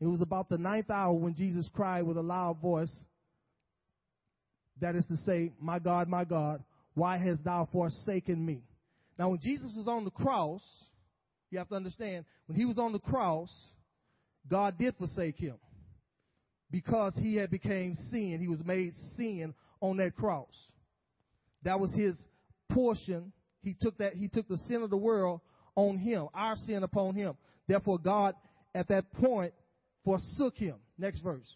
It 0.00 0.06
was 0.06 0.22
about 0.22 0.48
the 0.48 0.58
ninth 0.58 0.90
hour 0.90 1.12
when 1.12 1.34
Jesus 1.34 1.68
cried 1.72 2.02
with 2.02 2.16
a 2.16 2.22
loud 2.22 2.60
voice, 2.60 2.92
that 4.80 4.96
is 4.96 5.06
to 5.06 5.16
say, 5.18 5.52
My 5.60 5.78
God, 5.78 6.08
my 6.08 6.24
God, 6.24 6.62
why 6.94 7.18
hast 7.18 7.44
thou 7.44 7.68
forsaken 7.70 8.44
me? 8.44 8.62
Now, 9.18 9.28
when 9.28 9.40
Jesus 9.40 9.72
was 9.76 9.86
on 9.86 10.04
the 10.04 10.10
cross, 10.10 10.62
you 11.50 11.58
have 11.58 11.68
to 11.68 11.74
understand, 11.74 12.24
when 12.46 12.56
he 12.56 12.64
was 12.64 12.78
on 12.78 12.92
the 12.92 12.98
cross, 12.98 13.50
God 14.48 14.78
did 14.78 14.96
forsake 14.96 15.36
him 15.36 15.56
because 16.70 17.12
he 17.16 17.36
had 17.36 17.50
became 17.50 17.96
sin. 18.10 18.38
He 18.40 18.48
was 18.48 18.64
made 18.64 18.94
sin 19.16 19.54
on 19.80 19.98
that 19.98 20.16
cross. 20.16 20.54
That 21.62 21.78
was 21.78 21.92
his 21.92 22.14
portion. 22.70 23.32
He 23.62 23.76
took 23.78 23.98
that, 23.98 24.14
he 24.14 24.28
took 24.28 24.48
the 24.48 24.58
sin 24.68 24.82
of 24.82 24.90
the 24.90 24.96
world 24.96 25.40
on 25.76 25.98
him, 25.98 26.28
our 26.34 26.56
sin 26.56 26.82
upon 26.82 27.14
him. 27.14 27.34
Therefore, 27.66 27.98
God, 27.98 28.34
at 28.74 28.88
that 28.88 29.12
point, 29.12 29.52
forsook 30.04 30.56
him. 30.56 30.76
Next 30.98 31.20
verse. 31.20 31.48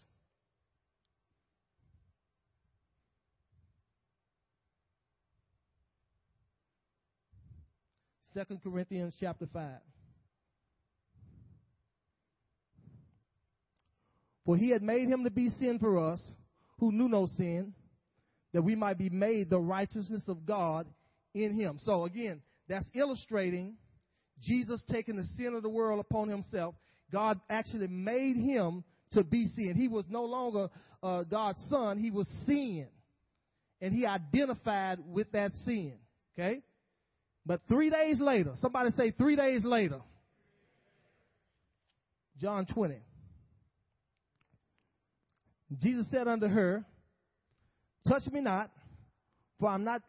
Second 8.35 8.61
Corinthians 8.62 9.14
chapter 9.19 9.47
5. 9.53 9.71
For 14.45 14.57
he 14.57 14.71
had 14.71 14.83
made 14.83 15.09
him 15.09 15.25
to 15.25 15.31
be 15.31 15.51
sin 15.61 15.79
for 15.79 16.12
us, 16.12 16.21
who 16.79 16.93
knew 16.93 17.09
no 17.09 17.27
sin, 17.27 17.73
that 18.53 18.62
we 18.62 18.75
might 18.75 18.99
be 18.99 19.09
made 19.09 19.49
the 19.49 19.61
righteousness 19.61 20.23
of 20.29 20.45
God 20.45 20.87
in 21.35 21.59
him. 21.59 21.79
So 21.83 22.05
again, 22.05 22.40
that's 22.68 22.87
illustrating 22.94 23.75
Jesus 24.40 24.83
taking 24.90 25.16
the 25.16 25.25
sin 25.37 25.55
of 25.55 25.62
the 25.62 25.68
world 25.68 26.01
upon 26.01 26.29
himself 26.29 26.75
God 27.14 27.40
actually 27.49 27.87
made 27.87 28.37
him 28.37 28.83
to 29.12 29.23
be 29.23 29.47
sin. 29.55 29.75
He 29.77 29.87
was 29.87 30.05
no 30.09 30.25
longer 30.25 30.68
uh, 31.03 31.23
God's 31.23 31.62
son, 31.68 31.99
he 31.99 32.11
was 32.11 32.27
sin. 32.44 32.88
And 33.81 33.94
he 33.94 34.05
identified 34.05 34.99
with 35.07 35.31
that 35.33 35.53
sin. 35.64 35.94
Okay? 36.35 36.61
But 37.47 37.61
three 37.68 37.90
days 37.90 38.20
later, 38.20 38.55
somebody 38.57 38.90
say 38.90 39.12
three 39.12 39.37
days 39.37 39.64
later, 39.64 40.01
John 42.40 42.66
20. 42.66 42.97
Jesus 45.81 46.11
said 46.11 46.27
unto 46.27 46.47
her, 46.47 46.85
Touch 48.09 48.27
me 48.33 48.40
not, 48.40 48.70
for 49.61 49.68
I'm 49.68 49.85
not, 49.85 50.03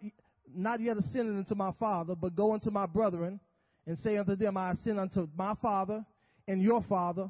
not 0.56 0.80
yet 0.80 0.98
ascended 0.98 1.36
unto 1.36 1.56
my 1.56 1.72
Father, 1.80 2.16
but 2.16 2.36
go 2.36 2.54
unto 2.54 2.72
my 2.72 2.86
brethren 2.86 3.40
and 3.88 3.98
say 4.00 4.18
unto 4.18 4.36
them, 4.36 4.58
I 4.58 4.72
ascend 4.72 5.00
unto 5.00 5.28
my 5.36 5.54
Father 5.62 6.06
and 6.48 6.62
your 6.62 6.84
Father, 6.84 7.30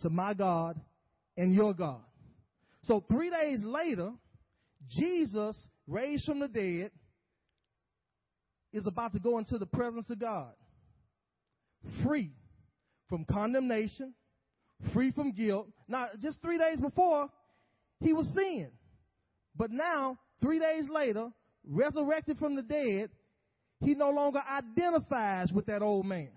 to 0.00 0.10
my 0.10 0.34
God 0.34 0.80
and 1.36 1.54
your 1.54 1.72
God. 1.74 2.02
So 2.86 3.04
three 3.08 3.30
days 3.30 3.62
later, 3.64 4.12
Jesus, 4.88 5.56
raised 5.86 6.24
from 6.26 6.40
the 6.40 6.48
dead, 6.48 6.90
is 8.72 8.86
about 8.86 9.12
to 9.12 9.20
go 9.20 9.38
into 9.38 9.56
the 9.56 9.66
presence 9.66 10.10
of 10.10 10.18
God, 10.18 10.52
free 12.02 12.32
from 13.08 13.24
condemnation, 13.24 14.14
free 14.92 15.12
from 15.12 15.32
guilt. 15.32 15.68
Now, 15.86 16.08
just 16.20 16.42
three 16.42 16.58
days 16.58 16.80
before, 16.80 17.28
he 18.00 18.12
was 18.12 18.26
sin. 18.34 18.68
But 19.56 19.70
now, 19.70 20.18
three 20.40 20.58
days 20.58 20.88
later, 20.90 21.30
resurrected 21.68 22.38
from 22.38 22.56
the 22.56 22.62
dead, 22.62 23.10
he 23.80 23.94
no 23.94 24.10
longer 24.10 24.40
identifies 24.48 25.52
with 25.52 25.66
that 25.66 25.82
old 25.82 26.06
man. 26.06 26.30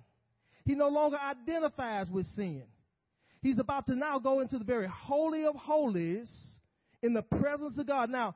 He 0.65 0.75
no 0.75 0.89
longer 0.89 1.17
identifies 1.17 2.09
with 2.09 2.25
sin. 2.35 2.63
He's 3.41 3.59
about 3.59 3.87
to 3.87 3.95
now 3.95 4.19
go 4.19 4.41
into 4.41 4.57
the 4.57 4.65
very 4.65 4.87
holy 4.87 5.45
of 5.45 5.55
holies 5.55 6.29
in 7.01 7.13
the 7.13 7.21
presence 7.21 7.77
of 7.77 7.87
God. 7.87 8.09
Now, 8.09 8.35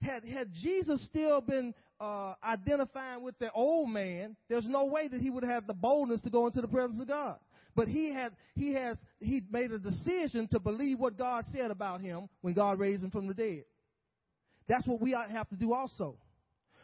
had, 0.00 0.24
had 0.24 0.52
Jesus 0.52 1.04
still 1.06 1.40
been 1.40 1.74
uh, 2.00 2.34
identifying 2.44 3.22
with 3.22 3.38
the 3.38 3.50
old 3.52 3.90
man, 3.90 4.36
there's 4.48 4.68
no 4.68 4.84
way 4.84 5.08
that 5.08 5.20
he 5.20 5.30
would 5.30 5.44
have 5.44 5.66
the 5.66 5.74
boldness 5.74 6.22
to 6.22 6.30
go 6.30 6.46
into 6.46 6.60
the 6.60 6.68
presence 6.68 7.00
of 7.00 7.08
God. 7.08 7.38
But 7.74 7.88
he 7.88 8.12
had, 8.12 8.32
he 8.54 8.72
has, 8.74 8.96
he 9.20 9.42
made 9.50 9.70
a 9.70 9.78
decision 9.78 10.48
to 10.52 10.60
believe 10.60 10.98
what 10.98 11.18
God 11.18 11.44
said 11.52 11.70
about 11.70 12.00
him 12.00 12.28
when 12.40 12.54
God 12.54 12.78
raised 12.78 13.02
him 13.02 13.10
from 13.10 13.26
the 13.26 13.34
dead. 13.34 13.64
That's 14.68 14.86
what 14.86 15.00
we 15.00 15.12
have 15.12 15.48
to 15.50 15.56
do 15.56 15.72
also. 15.72 16.16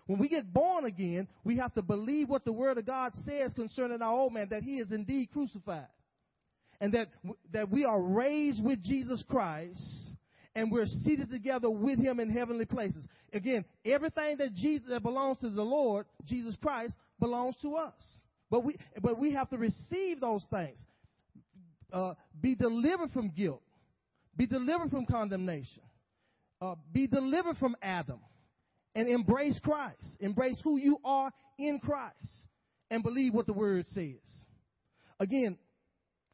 When 0.07 0.19
we 0.19 0.29
get 0.29 0.53
born 0.53 0.85
again, 0.85 1.29
we 1.45 1.59
have 1.59 1.73
to 1.75 1.83
believe 1.83 2.29
what 2.29 2.45
the 2.45 2.53
Word 2.53 2.79
of 2.79 2.87
God 2.87 3.13
says 3.25 3.55
concerning 3.55 4.03
our 4.03 4.13
old 4.13 4.33
man, 4.33 4.49
that 4.51 4.63
he 4.63 4.79
is 4.79 4.91
indeed 4.93 5.31
crucified. 5.33 5.87
and 6.83 6.93
that, 6.95 7.09
that 7.53 7.71
we 7.71 7.85
are 7.85 8.03
raised 8.03 8.63
with 8.63 8.83
Jesus 8.83 9.23
Christ 9.31 9.81
and 10.57 10.71
we're 10.71 10.87
seated 10.87 11.31
together 11.31 11.71
with 11.71 12.01
him 12.01 12.19
in 12.19 12.29
heavenly 12.29 12.65
places. 12.65 13.05
Again, 13.33 13.65
everything 13.85 14.37
that 14.39 14.53
Jesus 14.55 14.89
that 14.89 15.01
belongs 15.01 15.39
to 15.39 15.49
the 15.49 15.63
Lord, 15.63 16.07
Jesus 16.27 16.57
Christ, 16.61 16.95
belongs 17.21 17.55
to 17.63 17.77
us. 17.77 17.95
But 18.51 18.65
we 18.65 18.77
but 19.01 19.17
we 19.17 19.33
have 19.33 19.49
to 19.51 19.59
receive 19.59 20.21
those 20.21 20.45
things. 20.51 20.77
Uh, 21.93 22.15
be 22.41 22.57
delivered 22.57 23.13
from 23.13 23.29
guilt. 23.29 23.63
Be 24.37 24.47
delivered 24.47 24.91
from 24.91 25.07
condemnation. 25.07 25.85
Uh, 26.63 26.77
be 26.93 27.09
delivered 27.09 27.57
from 27.57 27.75
Adam. 27.83 28.21
And 28.95 29.09
embrace 29.09 29.59
Christ. 29.65 30.17
Embrace 30.21 30.61
who 30.63 30.77
you 30.77 30.99
are 31.05 31.33
in 31.59 31.81
Christ. 31.81 32.47
And 32.91 33.03
believe 33.03 33.35
what 33.35 33.47
the 33.47 33.53
word 33.53 33.85
says. 33.93 34.21
Again, 35.19 35.59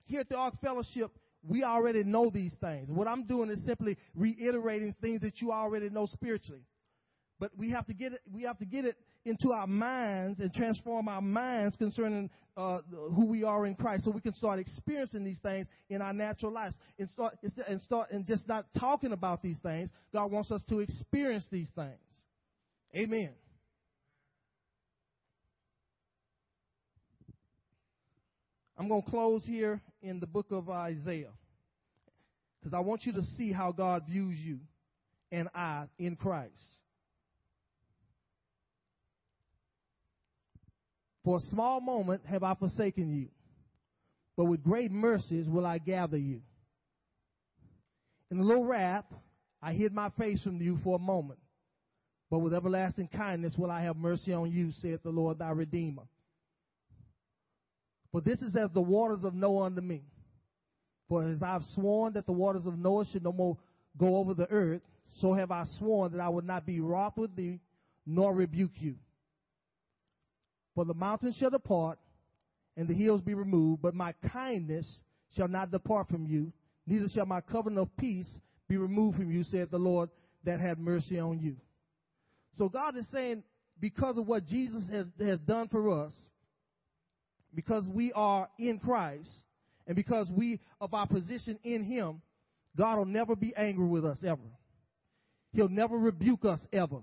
here 0.05 0.21
at 0.21 0.29
the 0.29 0.37
Ark 0.37 0.55
Fellowship, 0.61 1.13
we 1.43 1.63
already 1.63 2.05
know 2.05 2.31
these 2.31 2.53
things. 2.61 2.91
What 2.91 3.09
I'm 3.09 3.27
doing 3.27 3.49
is 3.49 3.65
simply 3.65 3.97
reiterating 4.15 4.95
things 5.01 5.23
that 5.23 5.41
you 5.41 5.51
already 5.51 5.89
know 5.89 6.05
spiritually. 6.07 6.63
But 7.41 7.53
we 7.57 7.71
have 7.71 7.87
to 7.87 7.95
get 7.95 8.13
it, 8.13 8.21
we 8.31 8.43
have 8.43 8.59
to 8.59 8.67
get 8.67 8.85
it 8.85 8.97
into 9.25 9.53
our 9.53 9.67
minds 9.67 10.41
and 10.41 10.53
transform 10.53 11.09
our 11.09 11.23
minds 11.23 11.77
concerning 11.77 12.29
uh, 12.59 12.81
who 13.15 13.27
we 13.27 13.45
are 13.45 13.67
in 13.67 13.77
Christ, 13.77 14.05
so 14.05 14.11
we 14.11 14.21
can 14.21 14.35
start 14.35 14.59
experiencing 14.59 15.23
these 15.23 15.39
things 15.39 15.69
in 15.89 16.03
our 16.03 16.13
natural 16.13 16.53
lives 16.53 16.75
and 16.99 17.09
start 17.09 17.39
and 17.69 17.81
start 17.81 18.11
and 18.11 18.27
just 18.27 18.49
not 18.49 18.67
talking 18.79 19.13
about 19.13 19.43
these 19.43 19.59
things. 19.63 19.91
God 20.13 20.33
wants 20.33 20.51
us 20.51 20.65
to 20.69 20.81
experience 20.81 21.47
these 21.53 21.69
things. 21.77 21.95
Amen. 22.95 23.31
I'm 28.77 28.89
going 28.89 29.03
to 29.03 29.11
close 29.11 29.45
here 29.45 29.81
in 30.03 30.19
the 30.19 30.27
book 30.27 30.47
of 30.51 30.69
Isaiah 30.69 31.33
because 32.59 32.75
I 32.75 32.81
want 32.81 33.07
you 33.07 33.13
to 33.13 33.23
see 33.37 33.53
how 33.53 33.71
God 33.71 34.05
views 34.09 34.37
you 34.37 34.59
and 35.31 35.49
I 35.55 35.85
in 35.99 36.17
Christ. 36.17 36.53
For 41.29 41.37
a 41.37 41.51
small 41.51 41.83
moment 41.83 42.23
have 42.25 42.43
I 42.43 42.55
forsaken 42.55 43.15
you, 43.15 43.29
but 44.35 44.47
with 44.47 44.65
great 44.65 44.91
mercies 44.91 45.47
will 45.47 45.67
I 45.67 45.77
gather 45.77 46.17
you. 46.17 46.41
In 48.31 48.39
a 48.39 48.43
little 48.43 48.65
wrath, 48.65 49.05
I 49.61 49.75
hid 49.75 49.93
my 49.93 50.09
face 50.19 50.43
from 50.43 50.59
you 50.63 50.79
for 50.83 50.97
a 50.97 50.99
moment, 50.99 51.39
but 52.31 52.39
with 52.39 52.55
everlasting 52.55 53.09
kindness 53.09 53.57
will 53.59 53.71
I 53.71 53.83
have 53.83 53.99
mercy 53.99 54.33
on 54.33 54.51
you, 54.51 54.73
saith 54.81 55.03
the 55.03 55.11
Lord 55.11 55.39
thy 55.39 55.51
Redeemer. 55.51 56.05
For 58.11 58.23
this 58.23 58.41
is 58.41 58.57
as 58.57 58.71
the 58.73 58.81
waters 58.81 59.23
of 59.23 59.35
Noah 59.35 59.67
unto 59.67 59.83
me. 59.83 60.05
For 61.11 61.29
as 61.29 61.43
I 61.43 61.49
have 61.49 61.65
sworn 61.75 62.15
that 62.15 62.25
the 62.25 62.33
waters 62.33 62.65
of 62.65 62.79
Noah 62.79 63.05
should 63.05 63.25
no 63.25 63.35
more 63.35 63.59
go 63.99 64.17
over 64.17 64.33
the 64.33 64.51
earth, 64.51 64.81
so 65.21 65.35
have 65.35 65.51
I 65.51 65.65
sworn 65.79 66.13
that 66.13 66.23
I 66.23 66.31
would 66.31 66.47
not 66.47 66.65
be 66.65 66.81
wroth 66.81 67.19
with 67.19 67.37
thee, 67.37 67.61
nor 68.07 68.35
rebuke 68.35 68.81
you. 68.81 68.95
For 70.79 70.85
the 70.85 70.95
mountains 70.95 71.35
shall 71.35 71.51
depart, 71.51 71.99
and 72.77 72.87
the 72.87 72.95
hills 72.95 73.21
be 73.21 73.35
removed, 73.35 73.83
but 73.83 73.97
my 73.97 74.15
kindness 74.33 75.01
shall 75.37 75.49
not 75.49 75.73
depart 75.73 76.07
from 76.07 76.25
you, 76.25 76.53
neither 76.87 77.09
shall 77.09 77.27
my 77.27 77.41
covenant 77.41 77.81
of 77.81 77.97
peace 77.97 78.29
be 78.69 78.77
removed 78.77 79.17
from 79.17 79.29
you, 79.33 79.43
saith 79.43 79.73
the 79.73 79.77
Lord 79.77 80.09
that 80.45 80.61
had 80.61 80.79
mercy 80.79 81.19
on 81.19 81.41
you. 81.41 81.57
So 82.55 82.69
God 82.69 82.97
is 82.97 83.05
saying, 83.11 83.43
because 83.81 84.19
of 84.19 84.29
what 84.29 84.47
Jesus 84.47 84.89
has, 84.89 85.07
has 85.21 85.41
done 85.41 85.67
for 85.67 86.05
us, 86.05 86.13
because 87.53 87.85
we 87.89 88.13
are 88.13 88.49
in 88.57 88.79
Christ 88.79 89.31
and 89.89 89.97
because 89.97 90.31
we 90.31 90.61
of 90.81 90.95
our 90.95 91.09
position 91.09 91.59
in 91.65 91.83
him, 91.83 92.23
God 92.77 92.99
will 92.99 93.05
never 93.05 93.35
be 93.35 93.53
angry 93.57 93.89
with 93.89 94.05
us 94.05 94.19
ever. 94.25 94.39
He'll 95.51 95.69
never 95.69 95.99
rebuke 95.99 96.45
us 96.45 96.61
ever. 96.73 97.01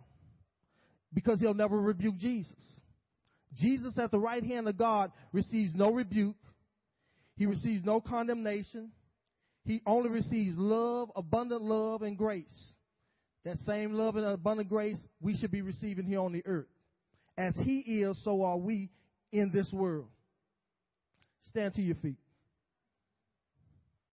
Because 1.13 1.41
he'll 1.41 1.53
never 1.53 1.77
rebuke 1.77 2.15
Jesus. 2.15 2.55
Jesus 3.53 3.97
at 3.97 4.11
the 4.11 4.19
right 4.19 4.43
hand 4.43 4.67
of 4.67 4.77
God 4.77 5.11
receives 5.31 5.73
no 5.75 5.91
rebuke. 5.91 6.35
He 7.37 7.45
receives 7.45 7.83
no 7.83 8.01
condemnation. 8.01 8.91
He 9.65 9.81
only 9.85 10.09
receives 10.09 10.57
love, 10.57 11.11
abundant 11.15 11.61
love, 11.61 12.01
and 12.01 12.17
grace. 12.17 12.73
That 13.43 13.57
same 13.59 13.93
love 13.93 14.15
and 14.15 14.25
abundant 14.25 14.69
grace 14.69 14.97
we 15.21 15.37
should 15.37 15.51
be 15.51 15.61
receiving 15.61 16.05
here 16.05 16.19
on 16.19 16.33
the 16.33 16.43
earth. 16.45 16.67
As 17.37 17.55
He 17.63 17.79
is, 17.79 18.21
so 18.23 18.43
are 18.43 18.57
we 18.57 18.89
in 19.31 19.51
this 19.51 19.71
world. 19.71 20.07
Stand 21.49 21.73
to 21.75 21.81
your 21.81 21.95
feet. 21.95 22.17